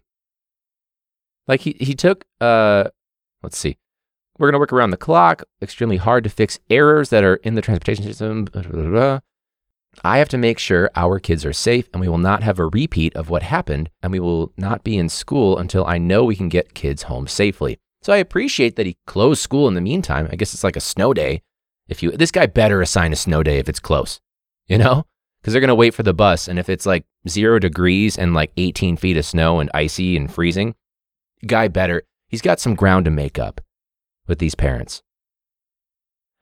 Like, 1.48 1.62
he, 1.62 1.77
he 1.79 1.96
took, 1.96 2.25
uh, 2.41 2.89
let's 3.41 3.58
see, 3.58 3.77
we're 4.38 4.48
going 4.48 4.55
to 4.55 4.60
work 4.60 4.74
around 4.74 4.89
the 4.89 4.98
clock, 4.98 5.43
extremely 5.62 5.96
hard 5.96 6.25
to 6.25 6.29
fix 6.29 6.60
errors 6.70 7.10
that 7.10 7.24
are 7.24 7.36
in 7.36 7.55
the 7.55 7.62
transportation 7.62 8.03
system. 8.03 8.43
Blah, 8.43 8.63
blah, 8.63 8.84
blah. 8.84 9.20
I 10.03 10.17
have 10.17 10.27
to 10.27 10.38
make 10.38 10.60
sure 10.60 10.91
our 10.93 11.20
kids 11.20 11.46
are 11.46 11.53
safe 11.53 11.88
and 11.93 12.01
we 12.01 12.10
will 12.10 12.17
not 12.17 12.43
have 12.43 12.60
a 12.60 12.65
repeat 12.65 13.15
of 13.15 13.29
what 13.29 13.43
happened 13.43 13.89
and 14.01 14.12
we 14.12 14.20
will 14.20 14.51
not 14.58 14.84
be 14.84 14.98
in 14.98 15.08
school 15.08 15.58
until 15.58 15.86
I 15.86 16.00
know 16.00 16.25
we 16.25 16.36
can 16.36 16.50
get 16.50 16.74
kids 16.74 17.03
home 17.03 17.27
safely. 17.27 17.79
So 18.01 18.12
I 18.12 18.17
appreciate 18.17 18.75
that 18.75 18.86
he 18.86 18.98
closed 19.08 19.41
school 19.41 19.70
in 19.70 19.74
the 19.74 19.79
meantime. 19.79 20.27
I 20.29 20.36
guess 20.36 20.53
it's 20.53 20.65
like 20.65 20.75
a 20.75 20.81
snow 20.81 21.13
day. 21.13 21.43
If 21.88 22.03
you 22.03 22.12
this 22.12 22.31
guy 22.31 22.46
better 22.46 22.81
assign 22.81 23.13
a 23.13 23.15
snow 23.15 23.41
day 23.41 23.58
if 23.58 23.70
it's 23.70 23.79
close. 23.79 24.20
You 24.67 24.77
know? 24.77 25.05
Cuz 25.43 25.53
they're 25.53 25.62
going 25.62 25.69
to 25.69 25.75
wait 25.75 25.93
for 25.93 26.03
the 26.03 26.13
bus 26.13 26.48
and 26.48 26.60
if 26.60 26.69
it's 26.69 26.86
like 26.86 27.05
0 27.27 27.60
degrees 27.60 28.17
and 28.17 28.33
like 28.33 28.51
18 28.57 28.98
feet 28.98 29.17
of 29.17 29.25
snow 29.25 29.60
and 29.60 29.71
icy 29.74 30.15
and 30.15 30.31
freezing, 30.31 30.75
guy 31.45 31.67
better 31.67 32.03
he's 32.27 32.41
got 32.41 32.60
some 32.60 32.75
ground 32.75 33.05
to 33.05 33.12
make 33.12 33.38
up 33.38 33.62
with 34.27 34.39
these 34.39 34.55
parents. 34.55 35.03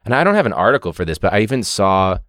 And 0.05 0.15
I 0.15 0.23
don't 0.23 0.35
have 0.35 0.45
an 0.45 0.53
article 0.53 0.93
for 0.93 1.03
this, 1.03 1.17
but 1.17 1.33
I 1.33 1.41
even 1.41 1.63
saw 1.63 2.19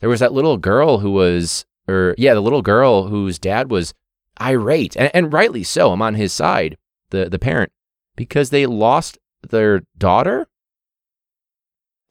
there 0.00 0.08
was 0.08 0.20
that 0.20 0.32
little 0.32 0.58
girl 0.58 0.98
who 0.98 1.12
was, 1.12 1.64
or 1.88 2.14
yeah, 2.18 2.34
the 2.34 2.42
little 2.42 2.62
girl 2.62 3.08
whose 3.08 3.38
dad 3.38 3.70
was 3.70 3.94
irate, 4.40 4.96
and, 4.96 5.10
and 5.14 5.32
rightly 5.32 5.62
so. 5.62 5.92
I'm 5.92 6.02
on 6.02 6.14
his 6.14 6.32
side, 6.32 6.76
the 7.10 7.30
the 7.30 7.38
parent, 7.38 7.72
because 8.16 8.50
they 8.50 8.66
lost 8.66 9.18
their 9.48 9.82
daughter 9.96 10.46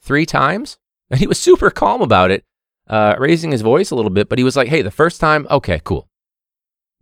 three 0.01 0.25
times, 0.25 0.79
and 1.09 1.19
he 1.19 1.27
was 1.27 1.39
super 1.39 1.69
calm 1.69 2.01
about 2.01 2.31
it, 2.31 2.43
uh, 2.87 3.15
raising 3.17 3.51
his 3.51 3.61
voice 3.61 3.91
a 3.91 3.95
little 3.95 4.11
bit. 4.11 4.29
But 4.29 4.37
he 4.37 4.43
was 4.43 4.55
like, 4.55 4.67
"Hey, 4.67 4.81
the 4.81 4.91
first 4.91 5.19
time, 5.19 5.47
okay, 5.49 5.81
cool, 5.83 6.07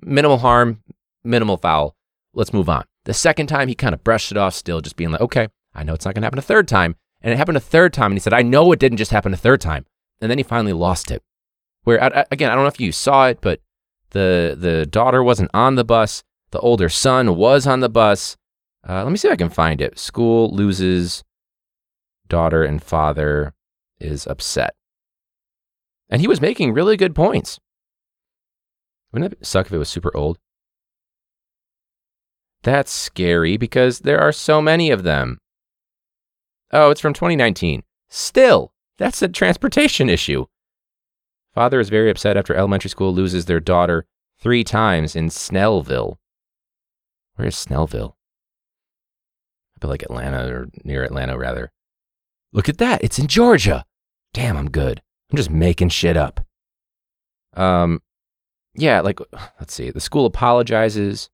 minimal 0.02 0.40
harm, 0.40 0.82
minimal 1.24 1.58
foul. 1.58 1.96
Let's 2.34 2.54
move 2.54 2.70
on." 2.70 2.86
The 3.06 3.14
second 3.14 3.48
time, 3.48 3.68
he 3.68 3.76
kind 3.76 3.94
of 3.94 4.04
brushed 4.04 4.32
it 4.32 4.38
off, 4.38 4.54
still 4.54 4.82
just 4.82 4.96
being 4.96 5.12
like, 5.12 5.22
"Okay, 5.22 5.48
I 5.74 5.84
know 5.84 5.94
it's 5.94 6.06
not 6.06 6.14
going 6.14 6.22
to 6.22 6.26
happen 6.28 6.40
a 6.40 6.44
third 6.44 6.68
time." 6.68 6.96
And 7.24 7.32
it 7.32 7.38
happened 7.38 7.58
a 7.58 7.62
third 7.62 7.94
time, 7.94 8.12
and 8.12 8.16
he 8.16 8.20
said, 8.20 8.34
"I 8.34 8.42
know 8.42 8.72
it 8.72 8.80
didn't 8.80 8.98
just 8.98 9.12
happen 9.12 9.34
a 9.34 9.38
third 9.38 9.62
time." 9.62 9.86
and 10.22 10.30
then 10.30 10.38
he 10.38 10.44
finally 10.44 10.74
lost 10.74 11.12
it. 11.12 11.24
Where 11.84 11.98
again, 12.32 12.52
I 12.52 12.56
don't 12.56 12.64
know 12.64 12.68
if 12.68 12.80
you 12.80 12.92
saw 12.92 13.28
it, 13.28 13.40
but 13.42 13.60
the 14.12 14.56
the 14.58 14.86
daughter 14.86 15.24
wasn't 15.24 15.50
on 15.54 15.76
the 15.76 15.84
bus. 15.84 16.24
The 16.52 16.60
older 16.60 16.90
son 16.90 17.36
was 17.36 17.66
on 17.66 17.80
the 17.80 17.90
bus. 17.90 18.38
Uh, 18.88 19.04
let 19.04 19.12
me 19.12 19.18
see 19.18 19.28
if 19.28 19.34
I 19.34 19.38
can 19.38 19.50
find 19.50 19.82
it. 19.82 19.98
School 19.98 20.54
loses 20.54 21.24
daughter 22.28 22.64
and 22.64 22.82
father 22.82 23.54
is 24.00 24.28
upset, 24.28 24.76
and 26.12 26.22
he 26.22 26.28
was 26.28 26.42
making 26.42 26.74
really 26.74 26.98
good 26.98 27.16
points. 27.16 27.60
Wouldn't 29.12 29.34
it 29.34 29.46
suck 29.46 29.68
if 29.68 29.74
it 29.74 29.78
was 29.78 29.90
super 29.90 30.16
old? 30.16 30.38
That's 32.64 32.92
scary 32.92 33.58
because 33.58 34.00
there 34.00 34.20
are 34.20 34.32
so 34.32 34.62
many 34.62 34.92
of 34.92 35.04
them. 35.04 35.40
Oh, 36.72 36.92
it's 36.92 37.02
from 37.02 37.14
2019. 37.14 37.84
Still, 38.10 38.74
that's 38.98 39.22
a 39.22 39.28
transportation 39.28 40.10
issue. 40.10 40.46
Father 41.54 41.80
is 41.80 41.90
very 41.90 42.10
upset 42.10 42.38
after 42.38 42.54
elementary 42.54 42.90
school 42.90 43.14
loses 43.14 43.46
their 43.46 43.60
daughter 43.60 44.06
three 44.40 44.64
times 44.64 45.16
in 45.16 45.28
Snellville. 45.28 46.18
Where 47.36 47.48
is 47.48 47.56
Snellville? 47.56 48.14
I 49.76 49.82
feel 49.82 49.90
like 49.90 50.04
Atlanta 50.04 50.46
or 50.48 50.70
near 50.84 51.04
Atlanta, 51.04 51.38
rather. 51.38 51.72
Look 52.54 52.70
at 52.70 52.78
that. 52.78 53.04
It's 53.04 53.20
in 53.20 53.28
Georgia. 53.28 53.86
Damn, 54.34 54.56
I'm 54.56 54.70
good. 54.70 55.02
I'm 55.32 55.38
just 55.38 55.50
making 55.50 55.90
shit 55.90 56.18
up. 56.18 56.46
Um, 57.54 58.02
yeah, 58.74 59.02
like, 59.02 59.20
let's 59.60 59.74
see. 59.74 59.90
The 59.90 60.02
school 60.02 60.26
apologizes. 60.26 61.30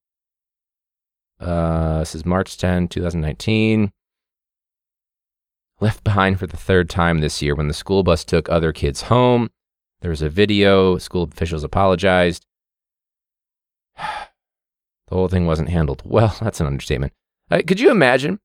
Uh, 1.40 2.00
this 2.00 2.16
is 2.16 2.26
March 2.26 2.58
10, 2.58 2.88
2019 2.88 3.92
left 5.80 6.04
behind 6.04 6.40
for 6.40 6.48
the 6.48 6.58
third 6.58 6.90
time 6.90 7.20
this 7.20 7.42
year 7.42 7.56
when 7.56 7.68
the 7.68 7.74
school 7.74 8.04
bus 8.04 8.24
took 8.24 8.50
other 8.50 8.74
kids 8.74 9.04
home. 9.04 9.50
There 10.02 10.10
was 10.10 10.22
a 10.22 10.30
video, 10.30 10.98
school 10.98 11.24
officials 11.24 11.64
apologized. 11.64 12.46
the 13.98 15.16
whole 15.16 15.28
thing 15.28 15.46
wasn't 15.46 15.70
handled 15.70 16.02
well. 16.06 16.36
That's 16.42 16.60
an 16.60 16.68
understatement. 16.68 17.14
Uh, 17.50 17.62
could 17.66 17.80
you 17.80 17.92
imagine? 17.92 18.40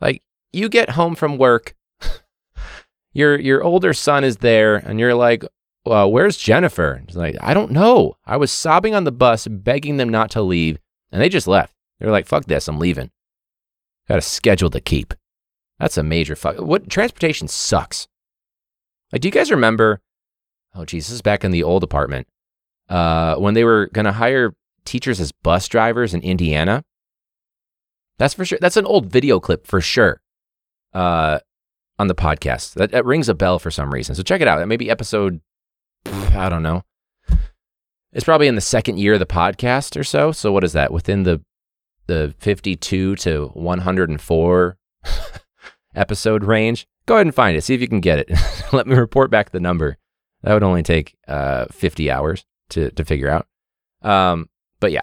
Like, 0.00 0.22
you 0.52 0.68
get 0.68 0.90
home 0.90 1.14
from 1.14 1.38
work, 1.38 1.74
your 3.12 3.38
your 3.38 3.62
older 3.62 3.92
son 3.92 4.24
is 4.24 4.38
there, 4.38 4.76
and 4.76 5.00
you're 5.00 5.14
like, 5.14 5.44
well, 5.84 6.10
where's 6.10 6.36
Jennifer? 6.36 7.02
He's 7.06 7.16
like, 7.16 7.36
I 7.40 7.54
don't 7.54 7.72
know. 7.72 8.16
I 8.26 8.36
was 8.36 8.52
sobbing 8.52 8.94
on 8.94 9.04
the 9.04 9.12
bus, 9.12 9.46
begging 9.46 9.96
them 9.96 10.08
not 10.08 10.30
to 10.32 10.42
leave, 10.42 10.78
and 11.10 11.20
they 11.20 11.28
just 11.28 11.46
left. 11.46 11.74
They 11.98 12.06
were 12.06 12.12
like, 12.12 12.26
fuck 12.26 12.44
this, 12.44 12.68
I'm 12.68 12.78
leaving. 12.78 13.10
Got 14.08 14.18
a 14.18 14.22
schedule 14.22 14.70
to 14.70 14.80
keep. 14.80 15.14
That's 15.78 15.96
a 15.96 16.02
major 16.02 16.36
fuck. 16.36 16.58
What 16.58 16.88
transportation 16.88 17.48
sucks. 17.48 18.08
Like, 19.12 19.22
do 19.22 19.28
you 19.28 19.32
guys 19.32 19.50
remember? 19.50 20.00
Oh, 20.74 20.84
geez, 20.84 21.06
this 21.06 21.14
is 21.14 21.22
back 21.22 21.44
in 21.44 21.50
the 21.50 21.62
old 21.62 21.82
apartment. 21.82 22.26
Uh, 22.88 23.36
when 23.36 23.54
they 23.54 23.64
were 23.64 23.88
gonna 23.92 24.12
hire 24.12 24.54
teachers 24.84 25.20
as 25.20 25.32
bus 25.32 25.68
drivers 25.68 26.14
in 26.14 26.22
Indiana. 26.22 26.84
That's 28.18 28.34
for 28.34 28.44
sure. 28.44 28.58
That's 28.60 28.76
an 28.76 28.86
old 28.86 29.06
video 29.06 29.38
clip 29.38 29.66
for 29.66 29.80
sure. 29.80 30.20
Uh, 30.92 31.38
on 31.98 32.06
the 32.08 32.14
podcast 32.14 32.74
that, 32.74 32.92
that 32.92 33.04
rings 33.04 33.28
a 33.28 33.34
bell 33.34 33.58
for 33.58 33.70
some 33.70 33.92
reason. 33.92 34.14
So 34.14 34.22
check 34.22 34.40
it 34.40 34.48
out. 34.48 34.66
Maybe 34.68 34.90
episode. 34.90 35.40
I 36.06 36.48
don't 36.48 36.62
know. 36.62 36.84
It's 38.12 38.24
probably 38.24 38.48
in 38.48 38.54
the 38.54 38.60
second 38.60 38.98
year 38.98 39.14
of 39.14 39.18
the 39.20 39.26
podcast 39.26 39.98
or 39.98 40.04
so. 40.04 40.32
So 40.32 40.52
what 40.52 40.64
is 40.64 40.72
that? 40.72 40.92
Within 40.92 41.24
the 41.24 41.42
the 42.06 42.34
52 42.38 43.16
to 43.16 43.50
104 43.52 44.78
episode 45.94 46.44
range, 46.44 46.86
go 47.04 47.14
ahead 47.16 47.26
and 47.26 47.34
find 47.34 47.56
it. 47.56 47.62
See 47.62 47.74
if 47.74 47.82
you 47.82 47.88
can 47.88 48.00
get 48.00 48.18
it. 48.18 48.30
Let 48.72 48.86
me 48.86 48.96
report 48.96 49.30
back 49.30 49.50
the 49.50 49.60
number. 49.60 49.98
That 50.42 50.54
would 50.54 50.62
only 50.62 50.82
take 50.82 51.16
uh, 51.26 51.66
50 51.66 52.10
hours 52.10 52.46
to, 52.70 52.90
to 52.92 53.04
figure 53.04 53.28
out. 53.28 53.46
Um, 54.00 54.48
but 54.80 54.90
yeah. 54.90 55.02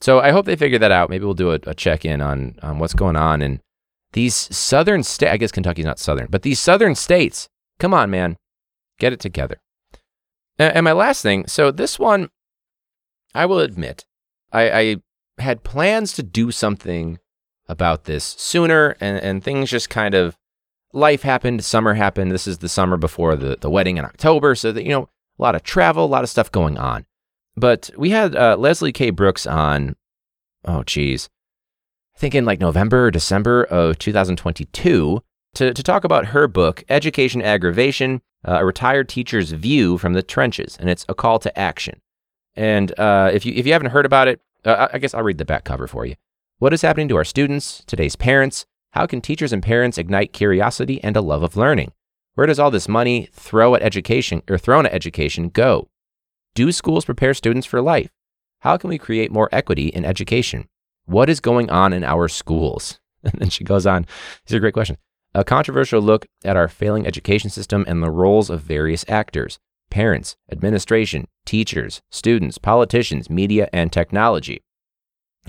So 0.00 0.18
I 0.18 0.32
hope 0.32 0.46
they 0.46 0.56
figure 0.56 0.78
that 0.80 0.90
out. 0.90 1.08
Maybe 1.08 1.24
we'll 1.24 1.34
do 1.34 1.52
a, 1.52 1.60
a 1.66 1.74
check 1.74 2.04
in 2.04 2.20
on, 2.20 2.58
on 2.62 2.78
what's 2.78 2.94
going 2.94 3.16
on 3.16 3.42
in 3.42 3.60
these 4.14 4.34
southern 4.34 5.02
states. 5.02 5.32
I 5.32 5.36
guess 5.36 5.52
Kentucky's 5.52 5.84
not 5.84 5.98
southern, 5.98 6.28
but 6.30 6.42
these 6.42 6.58
southern 6.58 6.94
states. 6.94 7.48
Come 7.78 7.92
on, 7.92 8.10
man. 8.10 8.36
Get 8.98 9.12
it 9.12 9.20
together. 9.20 9.60
And, 10.58 10.84
my 10.84 10.92
last 10.92 11.20
thing. 11.20 11.46
So 11.48 11.70
this 11.70 11.98
one, 11.98 12.30
I 13.34 13.44
will 13.46 13.58
admit, 13.58 14.06
I, 14.52 14.70
I 14.70 14.96
had 15.42 15.64
plans 15.64 16.12
to 16.14 16.22
do 16.22 16.52
something 16.52 17.18
about 17.68 18.04
this 18.04 18.24
sooner, 18.38 18.96
and, 19.00 19.18
and 19.18 19.42
things 19.42 19.70
just 19.70 19.90
kind 19.90 20.14
of 20.14 20.36
life 20.92 21.22
happened, 21.22 21.64
summer 21.64 21.94
happened. 21.94 22.30
This 22.30 22.46
is 22.46 22.58
the 22.58 22.68
summer 22.68 22.96
before 22.96 23.34
the, 23.34 23.58
the 23.60 23.70
wedding 23.70 23.96
in 23.96 24.04
October, 24.04 24.54
so 24.54 24.70
that 24.70 24.84
you 24.84 24.90
know 24.90 25.08
a 25.38 25.42
lot 25.42 25.56
of 25.56 25.64
travel, 25.64 26.04
a 26.04 26.06
lot 26.06 26.22
of 26.22 26.30
stuff 26.30 26.52
going 26.52 26.78
on. 26.78 27.04
But 27.56 27.90
we 27.96 28.10
had 28.10 28.36
uh, 28.36 28.56
Leslie 28.56 28.92
K. 28.92 29.10
Brooks 29.10 29.46
on. 29.46 29.96
Oh, 30.64 30.82
geez, 30.84 31.28
I 32.16 32.18
think 32.18 32.34
in 32.34 32.44
like 32.44 32.60
November 32.60 33.06
or 33.06 33.10
December 33.10 33.64
of 33.64 33.98
2022, 33.98 35.22
to, 35.54 35.74
to 35.74 35.82
talk 35.82 36.04
about 36.04 36.26
her 36.26 36.48
book, 36.48 36.84
Education 36.88 37.42
Aggravation 37.42 38.22
uh, 38.46 38.58
A 38.60 38.64
Retired 38.64 39.08
Teacher's 39.08 39.52
View 39.52 39.98
from 39.98 40.12
the 40.12 40.22
Trenches. 40.22 40.76
And 40.78 40.88
it's 40.88 41.06
a 41.08 41.14
call 41.14 41.38
to 41.40 41.58
action. 41.58 42.00
And 42.54 42.98
uh, 42.98 43.30
if, 43.32 43.44
you, 43.44 43.52
if 43.54 43.66
you 43.66 43.72
haven't 43.72 43.90
heard 43.90 44.06
about 44.06 44.28
it, 44.28 44.40
uh, 44.64 44.88
I 44.92 44.98
guess 44.98 45.14
I'll 45.14 45.22
read 45.22 45.38
the 45.38 45.44
back 45.44 45.64
cover 45.64 45.86
for 45.86 46.06
you. 46.06 46.14
What 46.58 46.72
is 46.72 46.82
happening 46.82 47.08
to 47.08 47.16
our 47.16 47.24
students, 47.24 47.82
today's 47.86 48.16
parents? 48.16 48.64
How 48.92 49.06
can 49.06 49.20
teachers 49.20 49.52
and 49.52 49.62
parents 49.62 49.98
ignite 49.98 50.32
curiosity 50.32 51.02
and 51.02 51.16
a 51.16 51.20
love 51.20 51.42
of 51.42 51.56
learning? 51.56 51.92
Where 52.34 52.46
does 52.46 52.58
all 52.58 52.70
this 52.70 52.88
money 52.88 53.28
throw 53.32 53.74
at 53.74 53.82
education 53.82 54.42
or 54.48 54.58
thrown 54.58 54.86
at 54.86 54.94
education 54.94 55.48
go? 55.48 55.88
Do 56.54 56.70
schools 56.70 57.04
prepare 57.04 57.34
students 57.34 57.66
for 57.66 57.80
life? 57.80 58.10
How 58.60 58.76
can 58.76 58.88
we 58.88 58.98
create 58.98 59.32
more 59.32 59.48
equity 59.52 59.88
in 59.88 60.04
education? 60.04 60.68
What 61.06 61.28
is 61.28 61.40
going 61.40 61.70
on 61.70 61.92
in 61.92 62.04
our 62.04 62.28
schools? 62.28 63.00
And 63.24 63.40
then 63.40 63.48
she 63.48 63.64
goes 63.64 63.86
on. 63.86 64.04
These 64.44 64.54
are 64.54 64.60
great 64.60 64.74
questions. 64.74 64.98
A 65.34 65.44
controversial 65.44 66.02
look 66.02 66.26
at 66.44 66.58
our 66.58 66.68
failing 66.68 67.06
education 67.06 67.48
system 67.48 67.82
and 67.88 68.02
the 68.02 68.10
roles 68.10 68.50
of 68.50 68.60
various 68.60 69.02
actors 69.08 69.58
parents, 69.90 70.36
administration, 70.50 71.26
teachers, 71.46 72.02
students, 72.10 72.58
politicians, 72.58 73.30
media, 73.30 73.68
and 73.72 73.92
technology. 73.92 74.60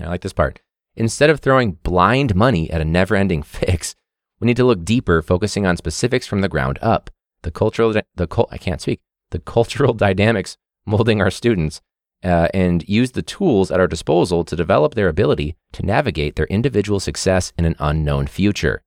I 0.00 0.06
like 0.06 0.20
this 0.20 0.32
part. 0.32 0.60
Instead 0.94 1.30
of 1.30 1.40
throwing 1.40 1.72
blind 1.82 2.34
money 2.34 2.70
at 2.70 2.80
a 2.80 2.84
never 2.84 3.14
ending 3.14 3.42
fix, 3.58 3.94
we 4.40 4.46
need 4.46 4.56
to 4.56 4.64
look 4.64 4.84
deeper, 4.84 5.20
focusing 5.20 5.66
on 5.66 5.76
specifics 5.76 6.26
from 6.26 6.40
the 6.40 6.48
ground 6.48 6.78
up. 6.80 7.10
The 7.42 7.50
cultural, 7.50 7.92
the 7.92 8.46
I 8.50 8.58
can't 8.58 8.80
speak, 8.80 9.00
the 9.30 9.38
cultural 9.38 9.92
dynamics 10.06 10.56
molding 10.86 11.20
our 11.20 11.30
students, 11.30 11.80
uh, 12.24 12.48
and 12.54 12.88
use 12.88 13.12
the 13.12 13.22
tools 13.22 13.70
at 13.70 13.80
our 13.80 13.86
disposal 13.86 14.44
to 14.44 14.56
develop 14.56 14.94
their 14.94 15.08
ability 15.08 15.56
to 15.72 15.84
navigate 15.84 16.36
their 16.36 16.46
individual 16.46 17.00
success 17.00 17.52
in 17.58 17.64
an 17.64 17.76
unknown 17.78 18.26
future. 18.26 18.82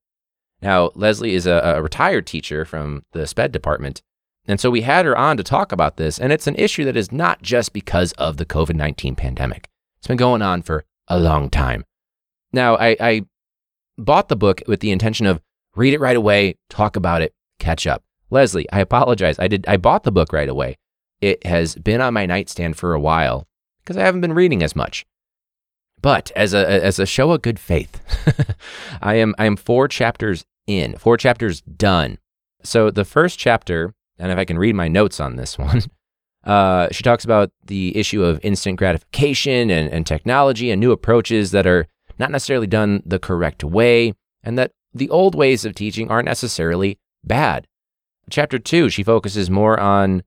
Now, 0.61 0.91
Leslie 0.95 1.35
is 1.35 1.45
a, 1.45 1.61
a 1.63 1.81
retired 1.81 2.27
teacher 2.27 2.65
from 2.65 3.03
the 3.13 3.25
SPED 3.25 3.51
department, 3.51 4.01
and 4.45 4.59
so 4.59 4.69
we 4.69 4.81
had 4.81 5.05
her 5.05 5.17
on 5.17 5.37
to 5.37 5.43
talk 5.43 5.71
about 5.71 5.97
this, 5.97 6.19
and 6.19 6.33
it's 6.33 6.47
an 6.47 6.55
issue 6.55 6.83
that 6.85 6.97
is 6.97 7.11
not 7.11 7.41
just 7.41 7.71
because 7.71 8.11
of 8.13 8.37
the 8.37 8.45
COVID 8.45 8.75
19 8.75 9.15
pandemic. 9.15 9.69
It's 9.99 10.07
been 10.07 10.17
going 10.17 10.41
on 10.41 10.61
for 10.61 10.85
a 11.07 11.19
long 11.19 11.49
time. 11.49 11.85
Now, 12.51 12.75
I, 12.77 12.97
I 12.99 13.21
bought 13.97 14.29
the 14.29 14.35
book 14.35 14.61
with 14.67 14.79
the 14.79 14.91
intention 14.91 15.25
of 15.25 15.41
read 15.75 15.93
it 15.93 15.99
right 15.99 16.15
away, 16.15 16.55
talk 16.69 16.95
about 16.95 17.21
it, 17.21 17.33
catch 17.59 17.85
up. 17.85 18.03
Leslie, 18.29 18.69
I 18.71 18.79
apologize. 18.79 19.39
I 19.39 19.47
did 19.47 19.65
I 19.67 19.77
bought 19.77 20.03
the 20.03 20.11
book 20.11 20.33
right 20.33 20.49
away. 20.49 20.77
It 21.21 21.45
has 21.45 21.75
been 21.75 22.01
on 22.01 22.13
my 22.13 22.25
nightstand 22.25 22.77
for 22.77 22.93
a 22.93 22.99
while 22.99 23.47
because 23.83 23.97
I 23.97 24.03
haven't 24.03 24.21
been 24.21 24.33
reading 24.33 24.63
as 24.63 24.75
much. 24.75 25.05
But 26.01 26.31
as 26.35 26.53
a 26.53 26.65
as 26.83 26.99
a 26.99 27.05
show 27.05 27.31
of 27.31 27.41
good 27.41 27.59
faith, 27.59 28.01
I 29.01 29.15
am 29.15 29.35
I 29.37 29.45
am 29.45 29.57
four 29.57 29.87
chapters 29.87 30.45
in, 30.65 30.95
four 30.97 31.17
chapters 31.17 31.61
done. 31.61 32.17
So 32.63 32.89
the 32.89 33.05
first 33.05 33.37
chapter, 33.37 33.93
and 34.17 34.31
if 34.31 34.37
I 34.37 34.45
can 34.45 34.57
read 34.57 34.75
my 34.75 34.87
notes 34.87 35.19
on 35.19 35.35
this 35.35 35.57
one, 35.57 35.83
uh, 36.43 36.87
she 36.91 37.03
talks 37.03 37.25
about 37.25 37.51
the 37.65 37.97
issue 37.97 38.23
of 38.23 38.39
instant 38.43 38.77
gratification 38.77 39.69
and, 39.69 39.91
and 39.91 40.07
technology 40.07 40.71
and 40.71 40.79
new 40.79 40.91
approaches 40.91 41.51
that 41.51 41.67
are 41.67 41.87
not 42.17 42.31
necessarily 42.31 42.67
done 42.67 43.01
the 43.05 43.19
correct 43.19 43.63
way, 43.63 44.13
and 44.43 44.57
that 44.57 44.71
the 44.93 45.09
old 45.09 45.35
ways 45.35 45.65
of 45.65 45.75
teaching 45.75 46.09
aren't 46.09 46.25
necessarily 46.25 46.97
bad. 47.23 47.67
Chapter 48.29 48.59
two, 48.59 48.89
she 48.89 49.03
focuses 49.03 49.49
more 49.49 49.79
on 49.79 50.23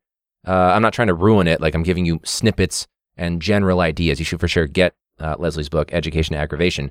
uh, 0.47 0.73
I'm 0.75 0.83
not 0.83 0.93
trying 0.93 1.09
to 1.09 1.15
ruin 1.15 1.47
it, 1.47 1.61
like 1.61 1.75
I'm 1.75 1.83
giving 1.83 2.07
you 2.07 2.21
snippets 2.25 2.87
and 3.17 3.41
general 3.41 3.81
ideas. 3.81 4.19
You 4.19 4.25
should 4.25 4.41
for 4.41 4.49
sure 4.49 4.67
get 4.67 4.95
uh, 5.21 5.37
Leslie's 5.39 5.69
book, 5.69 5.93
Education 5.93 6.35
Aggravation. 6.35 6.91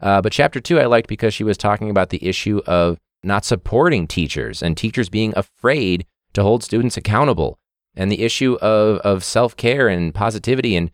Uh, 0.00 0.20
but 0.20 0.32
chapter 0.32 0.60
two, 0.60 0.78
I 0.80 0.86
liked 0.86 1.08
because 1.08 1.34
she 1.34 1.44
was 1.44 1.58
talking 1.58 1.90
about 1.90 2.10
the 2.10 2.26
issue 2.26 2.60
of 2.66 2.98
not 3.22 3.44
supporting 3.44 4.06
teachers 4.06 4.62
and 4.62 4.76
teachers 4.76 5.08
being 5.08 5.32
afraid 5.36 6.06
to 6.32 6.42
hold 6.42 6.62
students 6.62 6.96
accountable, 6.96 7.58
and 7.94 8.10
the 8.10 8.22
issue 8.22 8.56
of 8.60 8.98
of 8.98 9.24
self 9.24 9.56
care 9.56 9.88
and 9.88 10.14
positivity, 10.14 10.76
and 10.76 10.90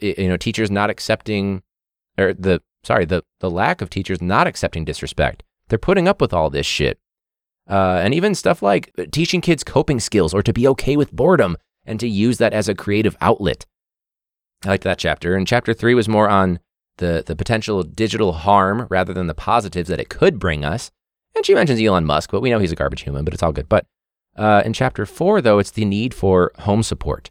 you 0.00 0.28
know 0.28 0.36
teachers 0.36 0.70
not 0.70 0.90
accepting, 0.90 1.62
or 2.18 2.32
the 2.32 2.62
sorry 2.82 3.04
the 3.04 3.24
the 3.40 3.50
lack 3.50 3.80
of 3.82 3.90
teachers 3.90 4.22
not 4.22 4.46
accepting 4.46 4.84
disrespect. 4.84 5.42
They're 5.68 5.78
putting 5.78 6.08
up 6.08 6.20
with 6.20 6.32
all 6.32 6.48
this 6.48 6.66
shit. 6.66 6.98
Uh, 7.68 8.00
and 8.02 8.14
even 8.14 8.34
stuff 8.34 8.62
like 8.62 8.92
teaching 9.10 9.40
kids 9.40 9.64
coping 9.64 9.98
skills 9.98 10.32
or 10.32 10.42
to 10.42 10.52
be 10.52 10.68
okay 10.68 10.96
with 10.96 11.12
boredom 11.12 11.56
and 11.84 11.98
to 11.98 12.08
use 12.08 12.38
that 12.38 12.52
as 12.52 12.68
a 12.68 12.74
creative 12.74 13.16
outlet. 13.20 13.66
I 14.64 14.68
liked 14.68 14.84
that 14.84 14.98
chapter. 14.98 15.34
And 15.34 15.46
chapter 15.46 15.74
three 15.74 15.94
was 15.94 16.08
more 16.08 16.28
on 16.28 16.60
the, 16.98 17.22
the 17.26 17.36
potential 17.36 17.82
digital 17.82 18.32
harm 18.32 18.86
rather 18.88 19.12
than 19.12 19.26
the 19.26 19.34
positives 19.34 19.88
that 19.88 20.00
it 20.00 20.08
could 20.08 20.38
bring 20.38 20.64
us. 20.64 20.90
And 21.34 21.44
she 21.44 21.54
mentions 21.54 21.80
Elon 21.80 22.06
Musk, 22.06 22.30
but 22.30 22.40
we 22.40 22.50
know 22.50 22.58
he's 22.58 22.72
a 22.72 22.76
garbage 22.76 23.02
human, 23.02 23.24
but 23.24 23.34
it's 23.34 23.42
all 23.42 23.52
good. 23.52 23.68
But 23.68 23.86
uh, 24.36 24.62
in 24.64 24.72
chapter 24.72 25.04
four, 25.04 25.40
though, 25.40 25.58
it's 25.58 25.70
the 25.70 25.84
need 25.84 26.14
for 26.14 26.52
home 26.60 26.82
support. 26.82 27.30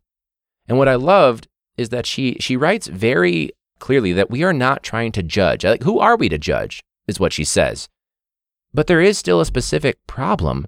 And 0.67 0.77
what 0.77 0.87
I 0.87 0.95
loved 0.95 1.47
is 1.77 1.89
that 1.89 2.05
she 2.05 2.37
she 2.39 2.57
writes 2.57 2.87
very 2.87 3.51
clearly 3.79 4.13
that 4.13 4.29
we 4.29 4.43
are 4.43 4.53
not 4.53 4.83
trying 4.83 5.11
to 5.13 5.23
judge. 5.23 5.63
Like, 5.63 5.83
who 5.83 5.99
are 5.99 6.15
we 6.15 6.29
to 6.29 6.37
judge? 6.37 6.83
Is 7.07 7.19
what 7.19 7.33
she 7.33 7.43
says. 7.43 7.87
But 8.75 8.87
there 8.87 8.99
is 8.99 9.17
still 9.17 9.39
a 9.39 9.45
specific 9.45 10.05
problem 10.05 10.67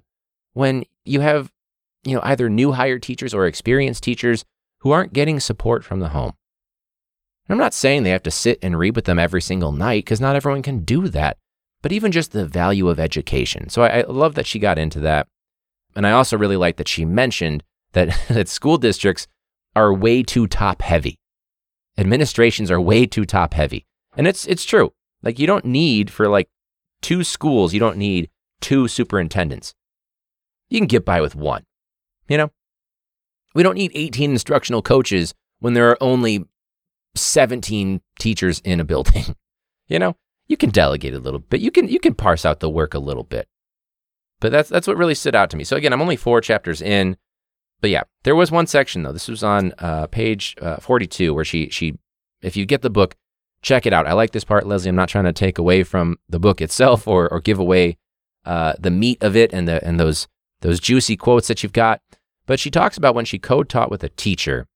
when 0.54 0.84
you 1.04 1.20
have, 1.20 1.52
you 2.04 2.14
know, 2.14 2.22
either 2.24 2.48
new 2.48 2.72
hired 2.72 3.02
teachers 3.02 3.34
or 3.34 3.46
experienced 3.46 4.02
teachers 4.02 4.46
who 4.78 4.92
aren't 4.92 5.12
getting 5.12 5.38
support 5.38 5.84
from 5.84 6.00
the 6.00 6.08
home. 6.08 6.32
And 7.46 7.54
I'm 7.54 7.58
not 7.58 7.74
saying 7.74 8.02
they 8.02 8.10
have 8.10 8.22
to 8.22 8.30
sit 8.30 8.58
and 8.62 8.78
read 8.78 8.96
with 8.96 9.04
them 9.04 9.18
every 9.18 9.42
single 9.42 9.72
night 9.72 10.06
because 10.06 10.22
not 10.22 10.36
everyone 10.36 10.62
can 10.62 10.84
do 10.84 11.08
that, 11.08 11.36
but 11.82 11.92
even 11.92 12.10
just 12.10 12.32
the 12.32 12.46
value 12.46 12.88
of 12.88 12.98
education. 12.98 13.68
So 13.68 13.82
I, 13.82 14.00
I 14.00 14.04
love 14.06 14.36
that 14.36 14.46
she 14.46 14.58
got 14.58 14.78
into 14.78 15.00
that. 15.00 15.28
And 15.94 16.06
I 16.06 16.12
also 16.12 16.38
really 16.38 16.56
like 16.56 16.76
that 16.76 16.88
she 16.88 17.04
mentioned 17.04 17.62
that, 17.92 18.18
that 18.28 18.48
school 18.48 18.78
districts 18.78 19.26
are 19.76 19.92
way 19.92 20.22
too 20.22 20.46
top 20.46 20.80
heavy. 20.80 21.18
Administrations 21.98 22.70
are 22.70 22.80
way 22.80 23.04
too 23.04 23.26
top 23.26 23.52
heavy. 23.52 23.84
And 24.16 24.26
it's 24.26 24.46
it's 24.46 24.64
true. 24.64 24.92
Like 25.22 25.38
you 25.38 25.46
don't 25.46 25.64
need 25.66 26.10
for 26.10 26.26
like 26.26 26.48
two 27.02 27.24
schools, 27.24 27.72
you 27.72 27.80
don't 27.80 27.96
need 27.96 28.30
two 28.60 28.88
superintendents. 28.88 29.74
You 30.68 30.80
can 30.80 30.86
get 30.86 31.04
by 31.04 31.20
with 31.20 31.34
one. 31.34 31.64
You 32.28 32.38
know? 32.38 32.50
We 33.54 33.62
don't 33.62 33.76
need 33.76 33.92
18 33.94 34.30
instructional 34.30 34.82
coaches 34.82 35.34
when 35.58 35.74
there 35.74 35.88
are 35.90 35.98
only 36.00 36.44
17 37.14 38.00
teachers 38.18 38.60
in 38.60 38.80
a 38.80 38.84
building. 38.84 39.34
you 39.88 39.98
know? 39.98 40.16
You 40.46 40.56
can 40.56 40.70
delegate 40.70 41.14
a 41.14 41.18
little 41.18 41.40
bit. 41.40 41.60
You 41.60 41.70
can 41.70 41.88
you 41.88 42.00
can 42.00 42.14
parse 42.14 42.46
out 42.46 42.60
the 42.60 42.70
work 42.70 42.94
a 42.94 42.98
little 42.98 43.22
bit. 43.22 43.46
But 44.40 44.50
that's 44.50 44.70
that's 44.70 44.86
what 44.86 44.96
really 44.96 45.14
stood 45.14 45.34
out 45.34 45.50
to 45.50 45.56
me. 45.56 45.64
So 45.64 45.76
again, 45.76 45.92
I'm 45.92 46.00
only 46.00 46.16
4 46.16 46.40
chapters 46.40 46.80
in. 46.80 47.16
But 47.80 47.90
yeah, 47.90 48.02
there 48.24 48.34
was 48.34 48.50
one 48.50 48.66
section 48.66 49.02
though. 49.02 49.12
This 49.12 49.28
was 49.28 49.44
on 49.44 49.74
uh, 49.78 50.06
page 50.06 50.56
uh, 50.60 50.76
42 50.76 51.34
where 51.34 51.44
she 51.44 51.68
she 51.68 51.98
if 52.40 52.56
you 52.56 52.66
get 52.66 52.82
the 52.82 52.90
book, 52.90 53.16
check 53.62 53.86
it 53.86 53.92
out. 53.92 54.06
I 54.06 54.12
like 54.12 54.32
this 54.32 54.44
part, 54.44 54.66
Leslie. 54.66 54.88
I'm 54.88 54.96
not 54.96 55.08
trying 55.08 55.24
to 55.24 55.32
take 55.32 55.58
away 55.58 55.82
from 55.82 56.18
the 56.28 56.38
book 56.38 56.60
itself 56.60 57.06
or 57.06 57.30
or 57.32 57.40
give 57.40 57.58
away 57.58 57.96
uh, 58.44 58.74
the 58.78 58.90
meat 58.90 59.22
of 59.22 59.36
it 59.36 59.52
and 59.52 59.68
the 59.68 59.84
and 59.84 59.98
those 59.98 60.28
those 60.60 60.80
juicy 60.80 61.16
quotes 61.16 61.48
that 61.48 61.62
you've 61.62 61.72
got. 61.72 62.00
But 62.46 62.58
she 62.58 62.70
talks 62.70 62.96
about 62.96 63.14
when 63.14 63.24
she 63.24 63.38
co 63.38 63.62
taught 63.62 63.90
with 63.90 64.02
a 64.02 64.08
teacher, 64.08 64.66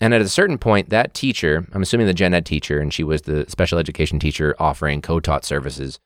and 0.00 0.12
at 0.12 0.20
a 0.20 0.28
certain 0.28 0.58
point, 0.58 0.90
that 0.90 1.14
teacher, 1.14 1.66
I'm 1.72 1.82
assuming 1.82 2.06
the 2.06 2.14
gen 2.14 2.34
ed 2.34 2.46
teacher, 2.46 2.80
and 2.80 2.92
she 2.92 3.04
was 3.04 3.22
the 3.22 3.46
special 3.48 3.78
education 3.78 4.18
teacher 4.18 4.54
offering 4.58 5.00
co 5.00 5.20
taught 5.20 5.44
services 5.44 5.98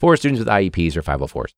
for 0.00 0.16
students 0.16 0.40
with 0.40 0.48
IEPs 0.48 0.96
or 0.96 1.02
504s. 1.02 1.52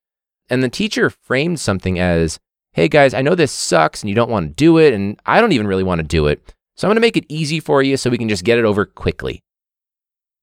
And 0.49 0.63
the 0.63 0.69
teacher 0.69 1.11
framed 1.11 1.59
something 1.59 1.99
as, 1.99 2.39
"Hey 2.73 2.87
guys, 2.87 3.13
I 3.15 3.23
know 3.23 3.35
this 3.35 3.53
sucks 3.53 4.03
and 4.03 4.09
you 4.09 4.15
don't 4.15 4.31
want 4.31 4.49
to 4.49 4.55
do 4.55 4.79
it, 4.79 4.95
and 4.95 5.21
I 5.27 5.41
don't 5.41 5.53
even 5.53 5.67
really 5.67 5.83
want 5.83 5.99
to 5.99 6.07
do 6.07 6.27
it." 6.27 6.55
So 6.77 6.87
I'm 6.87 6.91
going 6.91 6.97
to 6.97 7.01
make 7.01 7.17
it 7.17 7.25
easy 7.29 7.59
for 7.59 7.83
you 7.83 7.97
so 7.97 8.11
we 8.11 8.19
can 8.19 8.29
just 8.29 8.45
get 8.45 8.59
it 8.59 8.67
over 8.67 8.85
quickly 8.85 9.43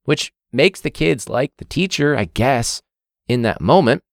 which 0.05 0.31
makes 0.51 0.81
the 0.81 0.89
kids 0.89 1.29
like 1.29 1.51
the 1.57 1.65
teacher, 1.65 2.15
I 2.15 2.25
guess, 2.25 2.81
in 3.27 3.41
that 3.41 3.61
moment. 3.61 4.03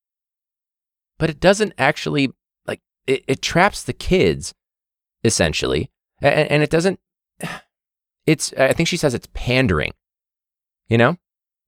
But 1.18 1.30
it 1.30 1.40
doesn't 1.40 1.74
actually, 1.76 2.32
like, 2.66 2.80
it, 3.06 3.24
it 3.28 3.42
traps 3.42 3.82
the 3.82 3.92
kids, 3.92 4.54
essentially. 5.22 5.90
And, 6.22 6.50
and 6.50 6.62
it 6.62 6.70
doesn't, 6.70 6.98
it's, 8.26 8.52
I 8.54 8.72
think 8.72 8.88
she 8.88 8.96
says 8.96 9.14
it's 9.14 9.28
pandering, 9.34 9.92
you 10.88 10.98
know? 10.98 11.16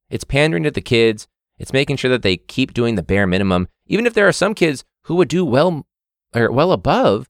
It's 0.09 0.25
pandering 0.25 0.63
to 0.65 0.71
the 0.71 0.81
kids. 0.81 1.27
It's 1.59 1.73
making 1.73 1.97
sure 1.97 2.11
that 2.11 2.23
they 2.23 2.37
keep 2.37 2.75
doing 2.75 2.97
the 2.97 3.03
bare 3.03 3.27
minimum, 3.27 3.69
even 3.87 4.07
if 4.07 4.15
there 4.15 4.29
are 4.29 4.33
some 4.33 4.55
kids 4.55 4.85
who 5.05 5.15
would 5.17 5.29
do 5.29 5.45
well 5.45 5.87
or 6.35 6.51
well 6.51 6.73
above 6.73 7.29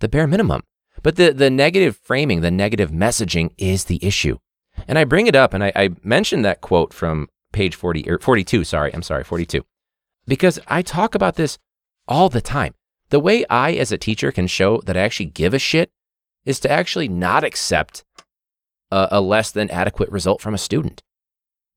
the 0.00 0.08
bare 0.08 0.26
minimum. 0.26 0.62
But 1.02 1.16
the, 1.16 1.32
the 1.32 1.50
negative 1.50 1.96
framing, 1.96 2.40
the 2.40 2.50
negative 2.50 2.90
messaging 2.90 3.50
is 3.56 3.84
the 3.84 4.04
issue. 4.04 4.38
And 4.86 4.98
I 4.98 5.04
bring 5.04 5.26
it 5.26 5.36
up 5.36 5.54
and 5.54 5.64
I, 5.64 5.72
I 5.74 5.90
mentioned 6.02 6.44
that 6.44 6.60
quote 6.60 6.92
from 6.92 7.28
page 7.52 7.74
40 7.74 8.08
or 8.10 8.18
42, 8.18 8.64
sorry, 8.64 8.92
I'm 8.94 9.02
sorry, 9.02 9.24
42. 9.24 9.64
Because 10.26 10.60
I 10.68 10.82
talk 10.82 11.14
about 11.14 11.36
this 11.36 11.58
all 12.06 12.28
the 12.28 12.40
time. 12.40 12.74
The 13.10 13.20
way 13.20 13.44
I 13.48 13.72
as 13.72 13.90
a 13.90 13.98
teacher 13.98 14.30
can 14.30 14.46
show 14.46 14.80
that 14.84 14.96
I 14.96 15.00
actually 15.00 15.26
give 15.26 15.54
a 15.54 15.58
shit 15.58 15.90
is 16.44 16.60
to 16.60 16.70
actually 16.70 17.08
not 17.08 17.44
accept 17.44 18.04
a, 18.90 19.08
a 19.12 19.20
less 19.20 19.50
than 19.50 19.70
adequate 19.70 20.10
result 20.10 20.40
from 20.40 20.54
a 20.54 20.58
student. 20.58 21.02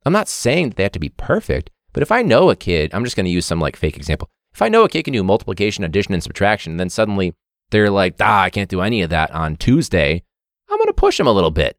I'm 0.05 0.13
not 0.13 0.27
saying 0.27 0.69
that 0.69 0.75
they 0.77 0.83
have 0.83 0.91
to 0.93 0.99
be 0.99 1.09
perfect, 1.09 1.69
but 1.93 2.03
if 2.03 2.11
I 2.11 2.21
know 2.21 2.49
a 2.49 2.55
kid, 2.55 2.93
I'm 2.93 3.03
just 3.03 3.15
going 3.15 3.25
to 3.25 3.31
use 3.31 3.45
some 3.45 3.59
like 3.59 3.75
fake 3.75 3.97
example. 3.97 4.29
If 4.53 4.61
I 4.61 4.69
know 4.69 4.83
a 4.83 4.89
kid 4.89 5.03
can 5.03 5.13
do 5.13 5.23
multiplication, 5.23 5.83
addition, 5.83 6.13
and 6.13 6.23
subtraction, 6.23 6.73
and 6.73 6.79
then 6.79 6.89
suddenly 6.89 7.33
they're 7.69 7.89
like, 7.89 8.15
ah, 8.19 8.43
I 8.43 8.49
can't 8.49 8.69
do 8.69 8.81
any 8.81 9.01
of 9.01 9.09
that 9.09 9.31
on 9.31 9.55
Tuesday, 9.55 10.23
I'm 10.69 10.77
going 10.77 10.87
to 10.87 10.93
push 10.93 11.17
them 11.17 11.27
a 11.27 11.31
little 11.31 11.51
bit. 11.51 11.77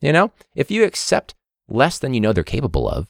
You 0.00 0.12
know, 0.12 0.32
if 0.54 0.70
you 0.70 0.84
accept 0.84 1.34
less 1.68 1.98
than 1.98 2.14
you 2.14 2.20
know 2.20 2.32
they're 2.32 2.44
capable 2.44 2.88
of, 2.88 3.08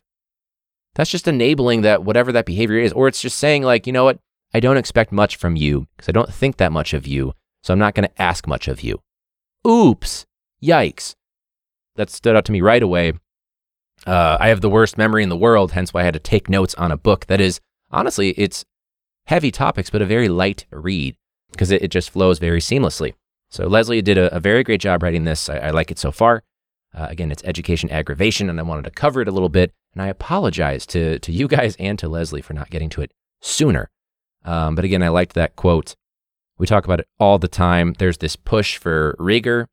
that's 0.94 1.10
just 1.10 1.28
enabling 1.28 1.82
that 1.82 2.02
whatever 2.02 2.32
that 2.32 2.46
behavior 2.46 2.78
is. 2.78 2.92
Or 2.92 3.08
it's 3.08 3.20
just 3.20 3.38
saying, 3.38 3.62
like, 3.62 3.86
you 3.86 3.92
know 3.92 4.04
what? 4.04 4.18
I 4.54 4.60
don't 4.60 4.78
expect 4.78 5.12
much 5.12 5.36
from 5.36 5.56
you 5.56 5.86
because 5.96 6.08
I 6.08 6.12
don't 6.12 6.32
think 6.32 6.56
that 6.56 6.72
much 6.72 6.94
of 6.94 7.06
you. 7.06 7.34
So 7.62 7.72
I'm 7.72 7.78
not 7.78 7.94
going 7.94 8.08
to 8.08 8.22
ask 8.22 8.46
much 8.46 8.66
of 8.68 8.80
you. 8.82 9.00
Oops. 9.66 10.26
Yikes. 10.62 11.14
That 11.96 12.10
stood 12.10 12.34
out 12.34 12.44
to 12.46 12.52
me 12.52 12.60
right 12.60 12.82
away. 12.82 13.12
Uh, 14.06 14.38
I 14.40 14.48
have 14.48 14.60
the 14.60 14.70
worst 14.70 14.96
memory 14.96 15.22
in 15.22 15.28
the 15.28 15.36
world, 15.36 15.72
hence 15.72 15.92
why 15.92 16.00
I 16.00 16.04
had 16.04 16.14
to 16.14 16.20
take 16.20 16.48
notes 16.48 16.74
on 16.76 16.92
a 16.92 16.96
book 16.96 17.26
that 17.26 17.40
is, 17.40 17.60
honestly, 17.90 18.30
it's 18.30 18.64
heavy 19.26 19.50
topics, 19.50 19.90
but 19.90 20.00
a 20.00 20.06
very 20.06 20.28
light 20.28 20.66
read 20.70 21.16
because 21.50 21.70
it, 21.70 21.82
it 21.82 21.90
just 21.90 22.10
flows 22.10 22.38
very 22.38 22.60
seamlessly. 22.60 23.14
So 23.50 23.66
Leslie 23.66 24.02
did 24.02 24.16
a, 24.16 24.34
a 24.34 24.40
very 24.40 24.62
great 24.62 24.80
job 24.80 25.02
writing 25.02 25.24
this. 25.24 25.48
I, 25.48 25.58
I 25.58 25.70
like 25.70 25.90
it 25.90 25.98
so 25.98 26.12
far. 26.12 26.42
Uh, 26.94 27.06
again, 27.10 27.30
it's 27.30 27.44
education 27.44 27.90
aggravation, 27.90 28.48
and 28.48 28.58
I 28.58 28.62
wanted 28.62 28.84
to 28.84 28.90
cover 28.90 29.20
it 29.20 29.28
a 29.28 29.32
little 29.32 29.48
bit. 29.48 29.72
And 29.92 30.02
I 30.02 30.08
apologize 30.08 30.86
to, 30.86 31.18
to 31.18 31.32
you 31.32 31.48
guys 31.48 31.76
and 31.78 31.98
to 31.98 32.08
Leslie 32.08 32.42
for 32.42 32.54
not 32.54 32.70
getting 32.70 32.88
to 32.90 33.02
it 33.02 33.12
sooner. 33.40 33.90
Um, 34.44 34.74
but 34.74 34.84
again, 34.84 35.02
I 35.02 35.08
liked 35.08 35.34
that 35.34 35.56
quote. 35.56 35.94
We 36.58 36.66
talk 36.66 36.84
about 36.84 37.00
it 37.00 37.08
all 37.18 37.38
the 37.38 37.48
time. 37.48 37.94
There's 37.98 38.18
this 38.18 38.36
push 38.36 38.76
for 38.76 39.14
rigor 39.18 39.68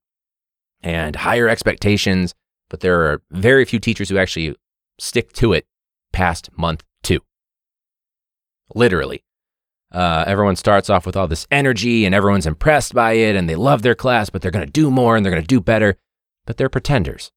and 0.82 1.15
higher 1.15 1.47
expectations, 1.47 2.34
but 2.69 2.82
there 2.82 3.12
are 3.12 3.21
very 3.32 3.65
few 3.65 3.80
teachers 3.80 4.10
who 4.10 4.17
actually 4.17 4.56
stick 4.99 5.34
to 5.34 5.54
it 5.54 5.65
past 6.12 6.49
month 6.58 6.84
two. 7.04 7.21
Literally. 8.73 9.23
Uh, 9.91 10.25
everyone 10.28 10.56
starts 10.56 10.89
off 10.89 11.06
with 11.06 11.15
all 11.15 11.28
this 11.28 11.47
energy 11.51 12.06
and 12.06 12.13
everyone's 12.13 12.45
impressed 12.45 12.93
by 12.93 13.13
it 13.13 13.36
and 13.36 13.49
they 13.49 13.56
love 13.56 13.82
their 13.82 13.95
class, 13.95 14.30
but 14.30 14.41
they're 14.41 14.51
going 14.51 14.65
to 14.65 14.71
do 14.71 14.91
more 14.91 15.15
and 15.15 15.25
they're 15.25 15.32
going 15.32 15.43
to 15.43 15.47
do 15.47 15.62
better, 15.62 15.97
but 16.45 16.58
they're 16.58 16.69
pretenders. 16.69 17.31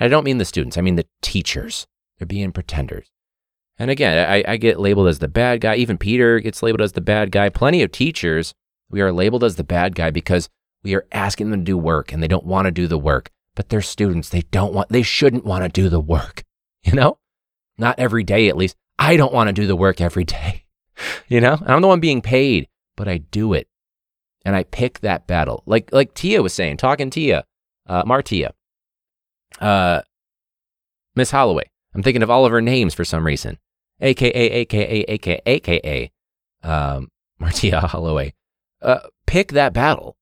I 0.00 0.08
don't 0.08 0.24
mean 0.24 0.38
the 0.38 0.44
students, 0.44 0.76
I 0.76 0.80
mean 0.80 0.96
the 0.96 1.06
teachers. 1.20 1.86
They're 2.18 2.26
being 2.26 2.52
pretenders. 2.52 3.10
And 3.78 3.90
again, 3.90 4.28
I, 4.28 4.44
I 4.46 4.56
get 4.58 4.78
labeled 4.78 5.08
as 5.08 5.18
the 5.18 5.28
bad 5.28 5.60
guy. 5.60 5.76
Even 5.76 5.98
Peter 5.98 6.38
gets 6.40 6.62
labeled 6.62 6.82
as 6.82 6.92
the 6.92 7.00
bad 7.00 7.32
guy. 7.32 7.48
Plenty 7.48 7.82
of 7.82 7.90
teachers, 7.90 8.54
we 8.90 9.00
are 9.00 9.12
labeled 9.12 9.42
as 9.42 9.56
the 9.56 9.64
bad 9.64 9.94
guy 9.94 10.10
because 10.10 10.48
we 10.84 10.94
are 10.94 11.06
asking 11.10 11.50
them 11.50 11.60
to 11.60 11.64
do 11.64 11.78
work 11.78 12.12
and 12.12 12.22
they 12.22 12.28
don't 12.28 12.46
want 12.46 12.66
to 12.66 12.70
do 12.70 12.86
the 12.86 12.98
work. 12.98 13.30
But 13.54 13.68
they're 13.68 13.82
students. 13.82 14.28
They 14.28 14.42
don't 14.42 14.72
want, 14.72 14.90
they 14.90 15.02
shouldn't 15.02 15.44
want 15.44 15.64
to 15.64 15.68
do 15.68 15.88
the 15.88 16.00
work. 16.00 16.44
You 16.84 16.94
know? 16.94 17.18
Not 17.78 18.00
every 18.00 18.24
day, 18.24 18.48
at 18.48 18.56
least. 18.56 18.74
I 18.98 19.16
don't 19.16 19.32
want 19.32 19.46
to 19.46 19.52
do 19.52 19.68
the 19.68 19.76
work 19.76 20.00
every 20.00 20.24
day. 20.24 20.64
You 21.28 21.40
know? 21.40 21.54
And 21.54 21.70
I'm 21.70 21.80
the 21.80 21.88
one 21.88 22.00
being 22.00 22.22
paid, 22.22 22.68
but 22.96 23.08
I 23.08 23.18
do 23.18 23.52
it. 23.52 23.68
And 24.44 24.54
I 24.54 24.64
pick 24.64 25.00
that 25.00 25.26
battle. 25.26 25.62
Like 25.66 25.92
like 25.92 26.14
Tia 26.14 26.42
was 26.42 26.52
saying, 26.52 26.76
talking 26.76 27.10
Tia, 27.10 27.44
uh, 27.92 28.02
Martia, 28.06 28.54
uh, 29.60 30.00
Miss 31.14 31.30
Holloway. 31.30 31.70
I'm 31.94 32.02
thinking 32.02 32.22
of 32.22 32.30
all 32.30 32.46
of 32.46 32.52
her 32.52 32.62
names 32.62 32.94
for 32.94 33.04
some 33.04 33.26
reason. 33.26 33.58
AKA, 34.00 34.32
AKA, 34.32 35.04
AKA, 35.08 35.40
AKA, 35.44 36.10
um, 36.62 37.10
Martia 37.38 37.80
Holloway. 37.80 38.32
Uh, 38.80 39.00
pick 39.26 39.52
that 39.52 39.74
battle. 39.74 40.16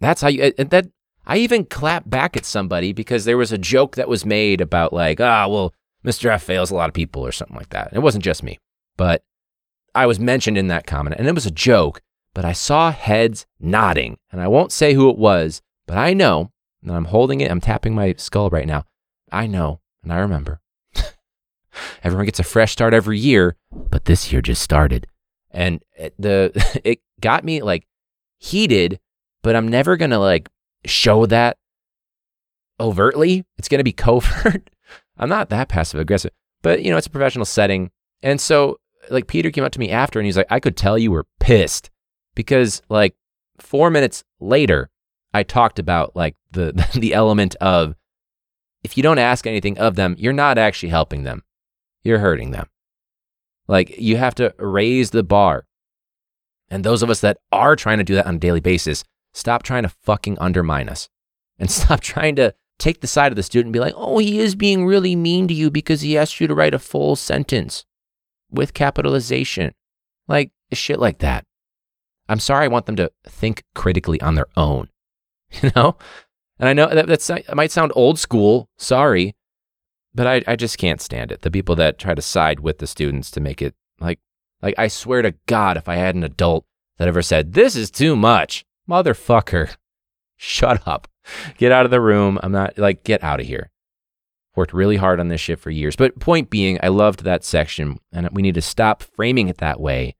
That's 0.00 0.20
how 0.20 0.28
you, 0.28 0.52
that, 0.58 0.88
I 1.24 1.38
even 1.38 1.64
clap 1.64 2.10
back 2.10 2.36
at 2.36 2.44
somebody 2.44 2.92
because 2.92 3.24
there 3.24 3.38
was 3.38 3.52
a 3.52 3.58
joke 3.58 3.94
that 3.94 4.08
was 4.08 4.26
made 4.26 4.60
about 4.60 4.92
like, 4.92 5.20
ah, 5.20 5.46
well, 5.46 5.72
Mr. 6.04 6.30
F 6.30 6.42
fails 6.42 6.72
a 6.72 6.74
lot 6.74 6.88
of 6.88 6.94
people 6.94 7.24
or 7.24 7.32
something 7.32 7.56
like 7.56 7.70
that. 7.70 7.90
It 7.92 8.00
wasn't 8.00 8.24
just 8.24 8.42
me, 8.42 8.58
but 8.96 9.22
I 9.94 10.06
was 10.06 10.18
mentioned 10.18 10.58
in 10.58 10.66
that 10.66 10.86
comment 10.86 11.16
and 11.16 11.28
it 11.28 11.34
was 11.34 11.46
a 11.46 11.50
joke, 11.50 12.02
but 12.34 12.44
I 12.44 12.52
saw 12.52 12.90
heads 12.90 13.46
nodding 13.60 14.18
and 14.32 14.40
I 14.40 14.48
won't 14.48 14.72
say 14.72 14.94
who 14.94 15.08
it 15.08 15.16
was, 15.16 15.62
but 15.86 15.96
I 15.96 16.12
know, 16.12 16.50
and 16.86 16.96
I'm 16.96 17.06
holding 17.06 17.40
it, 17.40 17.50
I'm 17.50 17.60
tapping 17.60 17.94
my 17.94 18.14
skull 18.16 18.50
right 18.50 18.66
now. 18.66 18.84
I 19.32 19.46
know, 19.46 19.80
and 20.02 20.12
I 20.12 20.18
remember. 20.18 20.60
Everyone 22.02 22.26
gets 22.26 22.38
a 22.38 22.44
fresh 22.44 22.72
start 22.72 22.94
every 22.94 23.18
year, 23.18 23.56
but 23.72 24.04
this 24.04 24.32
year 24.32 24.40
just 24.40 24.62
started. 24.62 25.06
And 25.50 25.82
it, 25.96 26.14
the 26.18 26.52
it 26.84 27.00
got 27.20 27.44
me 27.44 27.62
like 27.62 27.86
heated, 28.38 29.00
but 29.42 29.56
I'm 29.56 29.68
never 29.68 29.96
going 29.96 30.10
to 30.10 30.18
like 30.18 30.48
show 30.84 31.26
that 31.26 31.58
overtly. 32.78 33.44
It's 33.58 33.68
going 33.68 33.80
to 33.80 33.84
be 33.84 33.92
covert. 33.92 34.70
I'm 35.18 35.28
not 35.28 35.48
that 35.50 35.68
passive 35.68 36.00
aggressive, 36.00 36.32
but 36.62 36.82
you 36.82 36.90
know, 36.90 36.96
it's 36.96 37.06
a 37.06 37.10
professional 37.10 37.46
setting. 37.46 37.90
And 38.22 38.40
so 38.40 38.78
like 39.10 39.26
Peter 39.26 39.50
came 39.50 39.64
up 39.64 39.72
to 39.72 39.80
me 39.80 39.90
after 39.90 40.18
and 40.18 40.26
he's 40.26 40.36
like, 40.36 40.46
I 40.50 40.60
could 40.60 40.76
tell 40.76 40.98
you 40.98 41.10
were 41.10 41.26
pissed 41.40 41.90
because 42.34 42.82
like 42.88 43.14
four 43.58 43.90
minutes 43.90 44.24
later, 44.40 44.90
I 45.32 45.42
talked 45.42 45.78
about 45.78 46.16
like 46.16 46.36
the, 46.52 46.72
the 46.94 47.14
element 47.14 47.54
of 47.56 47.94
if 48.82 48.96
you 48.96 49.02
don't 49.02 49.18
ask 49.18 49.46
anything 49.46 49.78
of 49.78 49.96
them, 49.96 50.14
you're 50.18 50.32
not 50.32 50.58
actually 50.58 50.90
helping 50.90 51.24
them. 51.24 51.42
You're 52.02 52.20
hurting 52.20 52.52
them. 52.52 52.66
Like 53.68 53.98
you 53.98 54.16
have 54.16 54.34
to 54.36 54.54
raise 54.58 55.10
the 55.10 55.24
bar. 55.24 55.66
And 56.70 56.84
those 56.84 57.02
of 57.02 57.10
us 57.10 57.20
that 57.20 57.38
are 57.52 57.76
trying 57.76 57.98
to 57.98 58.04
do 58.04 58.14
that 58.14 58.26
on 58.26 58.36
a 58.36 58.38
daily 58.38 58.60
basis, 58.60 59.04
stop 59.32 59.62
trying 59.62 59.82
to 59.82 59.88
fucking 59.88 60.38
undermine 60.38 60.88
us 60.88 61.08
and 61.58 61.70
stop 61.70 62.00
trying 62.00 62.36
to 62.36 62.54
take 62.78 63.00
the 63.00 63.06
side 63.06 63.32
of 63.32 63.36
the 63.36 63.42
student 63.42 63.66
and 63.66 63.72
be 63.72 63.80
like, 63.80 63.94
oh, 63.96 64.18
he 64.18 64.38
is 64.38 64.54
being 64.54 64.86
really 64.86 65.16
mean 65.16 65.48
to 65.48 65.54
you 65.54 65.70
because 65.70 66.02
he 66.02 66.16
asked 66.16 66.40
you 66.40 66.46
to 66.46 66.54
write 66.54 66.74
a 66.74 66.78
full 66.78 67.16
sentence 67.16 67.84
with 68.50 68.74
capitalization. 68.74 69.74
Like 70.28 70.50
shit 70.72 70.98
like 70.98 71.18
that. 71.18 71.44
I'm 72.28 72.40
sorry, 72.40 72.64
I 72.64 72.68
want 72.68 72.86
them 72.86 72.96
to 72.96 73.10
think 73.24 73.62
critically 73.74 74.20
on 74.20 74.34
their 74.34 74.48
own. 74.56 74.88
You 75.62 75.70
know? 75.74 75.96
And 76.58 76.68
I 76.68 76.72
know 76.72 76.88
that 76.88 77.06
that's, 77.06 77.28
it 77.28 77.54
might 77.54 77.70
sound 77.70 77.92
old 77.94 78.18
school, 78.18 78.68
sorry, 78.78 79.34
but 80.14 80.26
I, 80.26 80.42
I 80.46 80.56
just 80.56 80.78
can't 80.78 81.02
stand 81.02 81.30
it. 81.30 81.42
The 81.42 81.50
people 81.50 81.76
that 81.76 81.98
try 81.98 82.14
to 82.14 82.22
side 82.22 82.60
with 82.60 82.78
the 82.78 82.86
students 82.86 83.30
to 83.32 83.40
make 83.40 83.60
it 83.60 83.74
like, 84.00 84.18
like 84.62 84.74
I 84.78 84.88
swear 84.88 85.20
to 85.22 85.34
God, 85.46 85.76
if 85.76 85.88
I 85.88 85.96
had 85.96 86.14
an 86.14 86.24
adult 86.24 86.64
that 86.96 87.08
ever 87.08 87.20
said, 87.20 87.52
this 87.52 87.76
is 87.76 87.90
too 87.90 88.16
much, 88.16 88.64
motherfucker, 88.88 89.76
shut 90.36 90.86
up, 90.88 91.08
get 91.58 91.72
out 91.72 91.84
of 91.84 91.90
the 91.90 92.00
room. 92.00 92.38
I'm 92.42 92.52
not 92.52 92.78
like, 92.78 93.04
get 93.04 93.22
out 93.22 93.40
of 93.40 93.46
here. 93.46 93.70
Worked 94.54 94.72
really 94.72 94.96
hard 94.96 95.20
on 95.20 95.28
this 95.28 95.42
shit 95.42 95.58
for 95.58 95.70
years. 95.70 95.96
But 95.96 96.18
point 96.18 96.48
being, 96.48 96.78
I 96.82 96.88
loved 96.88 97.24
that 97.24 97.44
section 97.44 97.98
and 98.10 98.30
we 98.32 98.40
need 98.40 98.54
to 98.54 98.62
stop 98.62 99.02
framing 99.02 99.48
it 99.48 99.58
that 99.58 99.78
way 99.78 100.16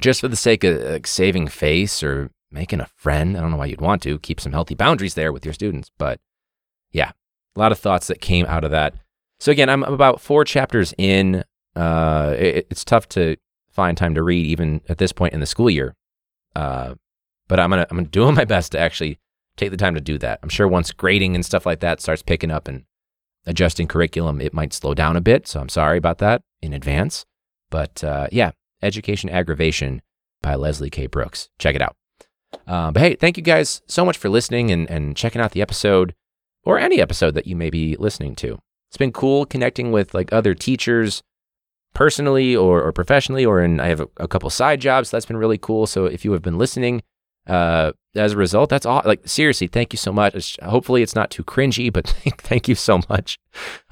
just 0.00 0.20
for 0.20 0.28
the 0.28 0.36
sake 0.36 0.62
of 0.62 0.80
like, 0.82 1.06
saving 1.06 1.48
face 1.48 2.02
or 2.02 2.30
making 2.50 2.80
a 2.80 2.88
friend. 2.96 3.36
I 3.36 3.40
don't 3.40 3.50
know 3.50 3.56
why 3.56 3.66
you'd 3.66 3.80
want 3.80 4.02
to 4.02 4.18
keep 4.18 4.40
some 4.40 4.52
healthy 4.52 4.74
boundaries 4.74 5.14
there 5.14 5.32
with 5.32 5.44
your 5.44 5.54
students, 5.54 5.90
but 5.98 6.20
yeah, 6.92 7.12
a 7.56 7.58
lot 7.58 7.72
of 7.72 7.78
thoughts 7.78 8.06
that 8.08 8.20
came 8.20 8.46
out 8.46 8.64
of 8.64 8.70
that. 8.70 8.94
So 9.38 9.52
again, 9.52 9.68
I'm 9.68 9.82
about 9.82 10.20
four 10.20 10.44
chapters 10.44 10.92
in. 10.98 11.44
Uh, 11.76 12.34
it, 12.36 12.66
it's 12.70 12.84
tough 12.84 13.08
to 13.10 13.36
find 13.70 13.96
time 13.96 14.14
to 14.14 14.22
read 14.22 14.44
even 14.46 14.80
at 14.88 14.98
this 14.98 15.12
point 15.12 15.32
in 15.32 15.40
the 15.40 15.46
school 15.46 15.70
year. 15.70 15.94
Uh, 16.56 16.94
but 17.48 17.60
I'm 17.60 17.70
gonna 17.70 17.86
I'm 17.90 18.04
doing 18.04 18.34
my 18.40 18.44
best 18.44 18.72
to 18.72 18.78
actually 18.78 19.18
take 19.56 19.70
the 19.70 19.76
time 19.76 19.94
to 19.94 20.00
do 20.00 20.18
that. 20.18 20.40
I'm 20.42 20.48
sure 20.48 20.68
once 20.68 20.92
grading 20.92 21.34
and 21.34 21.44
stuff 21.44 21.66
like 21.66 21.80
that 21.80 22.00
starts 22.00 22.22
picking 22.22 22.50
up 22.50 22.68
and 22.68 22.84
adjusting 23.46 23.88
curriculum, 23.88 24.40
it 24.40 24.54
might 24.54 24.72
slow 24.72 24.94
down 24.94 25.16
a 25.16 25.20
bit. 25.20 25.46
So 25.46 25.60
I'm 25.60 25.68
sorry 25.68 25.98
about 25.98 26.18
that 26.18 26.42
in 26.60 26.72
advance. 26.72 27.24
But 27.70 28.02
uh, 28.04 28.28
yeah, 28.32 28.52
Education 28.82 29.30
Aggravation 29.30 30.02
by 30.42 30.54
Leslie 30.54 30.90
K. 30.90 31.06
Brooks. 31.06 31.48
Check 31.58 31.74
it 31.74 31.82
out. 31.82 31.96
Uh, 32.66 32.90
but 32.90 33.00
hey, 33.00 33.14
thank 33.14 33.36
you 33.36 33.42
guys 33.42 33.82
so 33.86 34.04
much 34.04 34.16
for 34.16 34.28
listening 34.28 34.70
and, 34.70 34.88
and 34.90 35.16
checking 35.16 35.40
out 35.40 35.52
the 35.52 35.62
episode 35.62 36.14
or 36.64 36.78
any 36.78 37.00
episode 37.00 37.34
that 37.34 37.46
you 37.46 37.56
may 37.56 37.70
be 37.70 37.96
listening 37.96 38.34
to. 38.36 38.58
It's 38.88 38.96
been 38.96 39.12
cool 39.12 39.46
connecting 39.46 39.92
with 39.92 40.14
like 40.14 40.32
other 40.32 40.54
teachers 40.54 41.22
personally 41.94 42.54
or, 42.56 42.82
or 42.82 42.92
professionally, 42.92 43.44
or 43.44 43.62
in 43.62 43.80
I 43.80 43.86
have 43.86 44.00
a, 44.00 44.08
a 44.16 44.28
couple 44.28 44.50
side 44.50 44.80
jobs. 44.80 45.10
So 45.10 45.16
that's 45.16 45.26
been 45.26 45.36
really 45.36 45.58
cool. 45.58 45.86
So 45.86 46.06
if 46.06 46.24
you 46.24 46.32
have 46.32 46.42
been 46.42 46.58
listening, 46.58 47.02
uh, 47.46 47.92
as 48.14 48.32
a 48.32 48.36
result, 48.36 48.70
that's 48.70 48.86
all. 48.86 49.02
Like 49.04 49.26
seriously, 49.26 49.66
thank 49.66 49.92
you 49.92 49.96
so 49.96 50.12
much. 50.12 50.34
It's, 50.34 50.56
hopefully, 50.62 51.02
it's 51.02 51.14
not 51.14 51.30
too 51.30 51.44
cringy, 51.44 51.92
but 51.92 52.06
thank 52.38 52.68
you 52.68 52.74
so 52.74 53.00
much. 53.08 53.38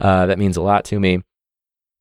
Uh, 0.01 0.27
that 0.27 0.39
means 0.39 0.57
a 0.57 0.63
lot 0.63 0.85
to 0.87 1.01
me. 1.01 1.23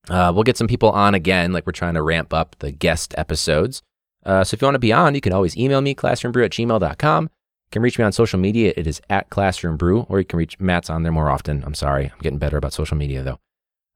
Uh, 0.09 0.31
we'll 0.33 0.43
get 0.43 0.57
some 0.57 0.67
people 0.67 0.89
on 0.91 1.15
again. 1.15 1.51
Like 1.53 1.65
we're 1.65 1.73
trying 1.73 1.95
to 1.95 2.01
ramp 2.01 2.33
up 2.33 2.55
the 2.59 2.71
guest 2.71 3.13
episodes. 3.17 3.81
Uh, 4.25 4.43
so 4.43 4.55
if 4.55 4.61
you 4.61 4.65
want 4.65 4.75
to 4.75 4.79
be 4.79 4.93
on, 4.93 5.15
you 5.15 5.21
can 5.21 5.33
always 5.33 5.57
email 5.57 5.81
me, 5.81 5.95
classroombrew 5.95 6.45
at 6.45 6.51
gmail.com. 6.51 7.23
You 7.23 7.71
can 7.71 7.81
reach 7.81 7.99
me 7.99 8.05
on 8.05 8.11
social 8.11 8.39
media. 8.39 8.73
It 8.75 8.87
is 8.87 9.01
at 9.09 9.29
classroombrew, 9.29 10.09
or 10.09 10.19
you 10.19 10.25
can 10.25 10.39
reach 10.39 10.59
Matt's 10.59 10.89
on 10.89 11.03
there 11.03 11.11
more 11.11 11.29
often. 11.29 11.63
I'm 11.65 11.73
sorry. 11.73 12.05
I'm 12.05 12.19
getting 12.21 12.39
better 12.39 12.57
about 12.57 12.73
social 12.73 12.97
media, 12.97 13.23
though, 13.23 13.39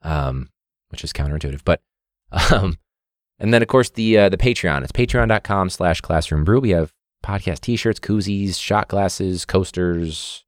um, 0.01 0.49
which 0.89 1.03
is 1.03 1.13
counterintuitive. 1.13 1.61
But, 1.63 1.81
um, 2.51 2.77
and 3.39 3.53
then, 3.53 3.61
of 3.61 3.67
course, 3.67 3.89
the 3.89 4.17
uh, 4.17 4.29
the 4.29 4.37
Patreon. 4.37 4.83
It's 4.83 4.91
patreon.com 4.91 5.69
slash 5.69 6.01
classroombrew. 6.01 6.61
We 6.61 6.71
have 6.71 6.93
podcast 7.23 7.61
t-shirts, 7.61 7.99
koozies, 7.99 8.59
shot 8.59 8.87
glasses, 8.87 9.45
coasters, 9.45 10.43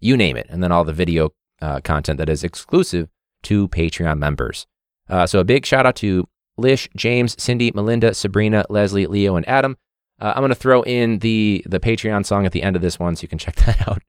you 0.00 0.16
name 0.16 0.36
it. 0.36 0.46
And 0.48 0.62
then 0.62 0.72
all 0.72 0.84
the 0.84 0.92
video 0.92 1.32
uh, 1.60 1.80
content 1.80 2.18
that 2.18 2.28
is 2.28 2.44
exclusive 2.44 3.08
to 3.42 3.68
Patreon 3.68 4.18
members. 4.18 4.66
Uh, 5.08 5.26
so 5.26 5.40
a 5.40 5.44
big 5.44 5.66
shout 5.66 5.86
out 5.86 5.96
to 5.96 6.28
Lish, 6.60 6.88
James, 6.96 7.40
Cindy, 7.42 7.70
Melinda, 7.74 8.14
Sabrina, 8.14 8.64
Leslie, 8.68 9.06
Leo, 9.06 9.36
and 9.36 9.48
Adam. 9.48 9.76
Uh, 10.20 10.32
I'm 10.34 10.42
going 10.42 10.50
to 10.50 10.54
throw 10.54 10.82
in 10.82 11.20
the 11.20 11.64
the 11.66 11.80
Patreon 11.80 12.26
song 12.26 12.44
at 12.44 12.52
the 12.52 12.62
end 12.62 12.76
of 12.76 12.82
this 12.82 12.98
one 12.98 13.16
so 13.16 13.22
you 13.22 13.28
can 13.28 13.38
check 13.38 13.56
that 13.66 13.88
out. 13.88 14.02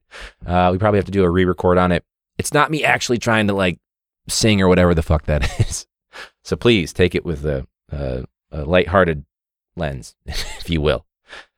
Uh, 0.46 0.70
we 0.72 0.78
probably 0.78 0.98
have 0.98 1.06
to 1.06 1.12
do 1.12 1.24
a 1.24 1.30
re 1.30 1.44
record 1.44 1.78
on 1.78 1.92
it. 1.92 2.04
It's 2.38 2.52
not 2.52 2.70
me 2.70 2.84
actually 2.84 3.18
trying 3.18 3.46
to 3.48 3.54
like 3.54 3.78
sing 4.28 4.60
or 4.60 4.68
whatever 4.68 4.94
the 4.94 5.02
fuck 5.02 5.24
that 5.24 5.60
is. 5.68 5.86
So 6.44 6.56
please 6.56 6.92
take 6.92 7.14
it 7.14 7.24
with 7.24 7.44
a, 7.46 7.66
a, 7.90 8.24
a 8.50 8.64
lighthearted 8.64 9.24
lens, 9.76 10.14
if 10.26 10.68
you 10.68 10.80
will. 10.80 11.06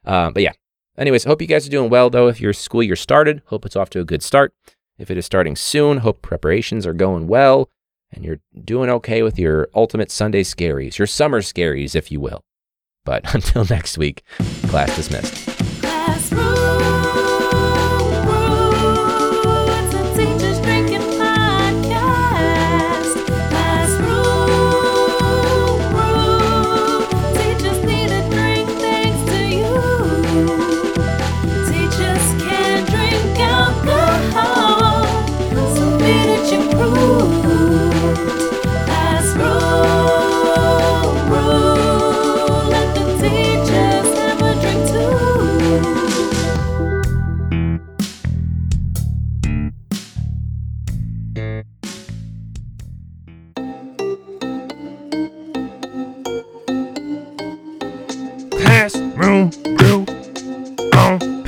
Um, 0.04 0.32
but 0.32 0.42
yeah. 0.42 0.52
Anyways, 0.96 1.24
hope 1.24 1.40
you 1.40 1.48
guys 1.48 1.66
are 1.66 1.70
doing 1.70 1.90
well 1.90 2.08
though. 2.08 2.28
If 2.28 2.40
your 2.40 2.52
school 2.52 2.82
year 2.82 2.94
started, 2.94 3.42
hope 3.46 3.66
it's 3.66 3.74
off 3.76 3.90
to 3.90 4.00
a 4.00 4.04
good 4.04 4.22
start. 4.22 4.54
If 4.96 5.10
it 5.10 5.18
is 5.18 5.26
starting 5.26 5.56
soon, 5.56 5.98
hope 5.98 6.22
preparations 6.22 6.86
are 6.86 6.94
going 6.94 7.26
well 7.26 7.68
and 8.14 8.24
you're 8.24 8.40
doing 8.64 8.90
okay 8.90 9.22
with 9.22 9.38
your 9.38 9.68
ultimate 9.74 10.10
Sunday 10.10 10.42
scaries, 10.42 10.98
your 10.98 11.06
summer 11.06 11.40
scaries, 11.40 11.94
if 11.94 12.10
you 12.10 12.20
will. 12.20 12.42
But 13.04 13.22
until 13.34 13.64
next 13.64 13.98
week, 13.98 14.22
class 14.68 14.94
dismissed. 14.96 16.43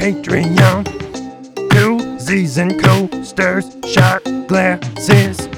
Patreon. 0.07 0.85
Koozies 1.71 2.59
and 2.59 2.81
coasters, 2.81 3.77
shot 3.92 4.23
glasses, 4.47 5.49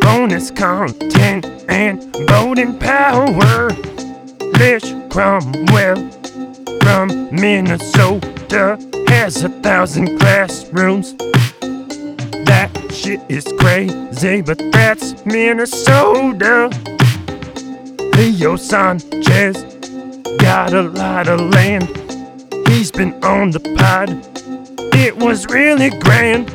bonus 0.00 0.50
content, 0.50 1.44
and 1.68 2.02
voting 2.26 2.78
power. 2.78 3.68
Lish 4.58 4.90
Cromwell 5.10 5.96
from 6.80 7.28
Minnesota 7.30 8.78
has 9.08 9.44
a 9.44 9.50
thousand 9.50 10.18
classrooms. 10.18 11.14
That 12.48 12.70
shit 12.90 13.20
is 13.28 13.44
crazy, 13.58 14.40
but 14.40 14.62
that's 14.72 15.26
Minnesota. 15.26 16.70
Leo 18.16 18.56
Sanchez 18.56 19.62
got 20.38 20.72
a 20.72 20.82
lot 20.84 21.28
of 21.28 21.38
land. 21.50 22.03
He's 22.74 22.90
been 22.90 23.14
on 23.22 23.52
the 23.52 23.60
pod. 23.60 24.10
It 24.96 25.16
was 25.16 25.46
really 25.46 25.90
grand. 25.90 26.50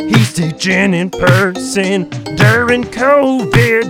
He's 0.00 0.32
teaching 0.32 0.94
in 0.94 1.10
person 1.10 2.08
during 2.36 2.84
COVID. 2.84 3.84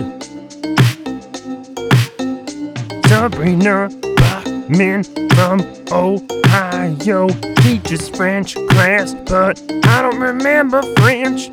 Sabrina 3.07 3.89
Bachman 4.17 5.05
from 5.29 5.61
Ohio 5.89 7.29
teaches 7.61 8.09
French 8.09 8.55
class, 8.69 9.13
but 9.25 9.61
I 9.85 10.01
don't 10.01 10.19
remember 10.19 10.83
French. 10.97 11.49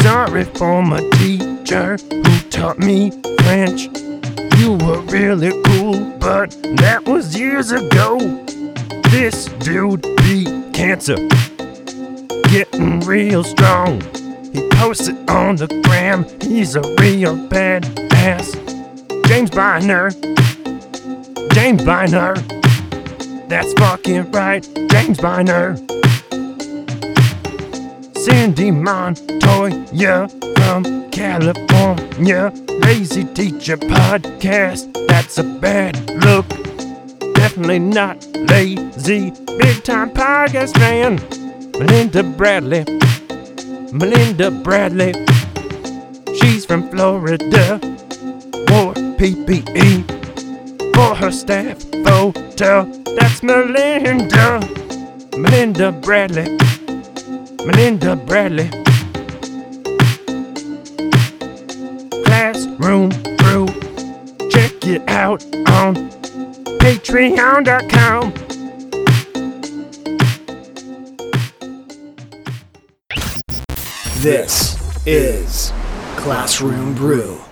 Sorry 0.00 0.44
for 0.44 0.82
my 0.82 1.06
teacher 1.18 1.98
who 1.98 2.40
taught 2.48 2.78
me 2.78 3.10
French. 3.42 4.05
Were 4.86 5.00
really 5.00 5.50
cool, 5.64 6.16
but 6.20 6.56
that 6.76 7.02
was 7.06 7.36
years 7.36 7.72
ago. 7.72 8.20
This 9.10 9.46
dude 9.58 10.02
beat 10.18 10.72
cancer, 10.72 11.16
getting 12.50 13.00
real 13.00 13.42
strong. 13.42 14.00
He 14.52 14.68
posts 14.74 15.08
it 15.08 15.28
on 15.28 15.56
the 15.56 15.66
gram, 15.82 16.24
he's 16.40 16.76
a 16.76 16.82
real 17.00 17.36
badass. 17.48 18.54
James 19.26 19.50
Biner, 19.50 20.12
James 21.52 21.82
Biner, 21.82 22.36
that's 23.48 23.72
fucking 23.72 24.30
right, 24.30 24.62
James 24.88 25.18
Biner. 25.18 25.76
Cindy 28.16 28.70
Montoya 28.70 30.28
from 30.54 31.10
California. 31.10 32.52
Lazy 32.86 33.24
Teacher 33.24 33.76
Podcast, 33.76 34.92
that's 35.08 35.38
a 35.38 35.42
bad 35.42 36.08
look. 36.24 36.48
Definitely 37.34 37.80
not 37.80 38.24
lazy. 38.36 39.32
Big 39.58 39.82
time 39.82 40.10
podcast 40.10 40.72
fan. 40.78 41.16
Melinda 41.80 42.22
Bradley. 42.22 42.84
Melinda 43.92 44.52
Bradley. 44.52 45.12
She's 46.38 46.64
from 46.64 46.88
Florida. 46.88 47.80
Wore 48.70 48.94
PPE 49.18 50.06
for 50.94 51.16
her 51.16 51.32
staff 51.32 51.82
photo. 52.04 52.84
That's 53.16 53.42
Melinda. 53.42 54.60
Melinda 55.36 55.90
Bradley. 55.90 56.56
Melinda 57.66 58.14
Bradley. 58.14 58.85
Classroom 62.76 63.08
Brew. 63.08 63.66
Check 64.50 64.86
it 64.86 65.08
out 65.08 65.42
on 65.70 65.94
patreon.com. 66.80 68.34
This 74.16 74.76
is 75.06 75.72
Classroom 76.16 76.94
Brew. 76.94 77.45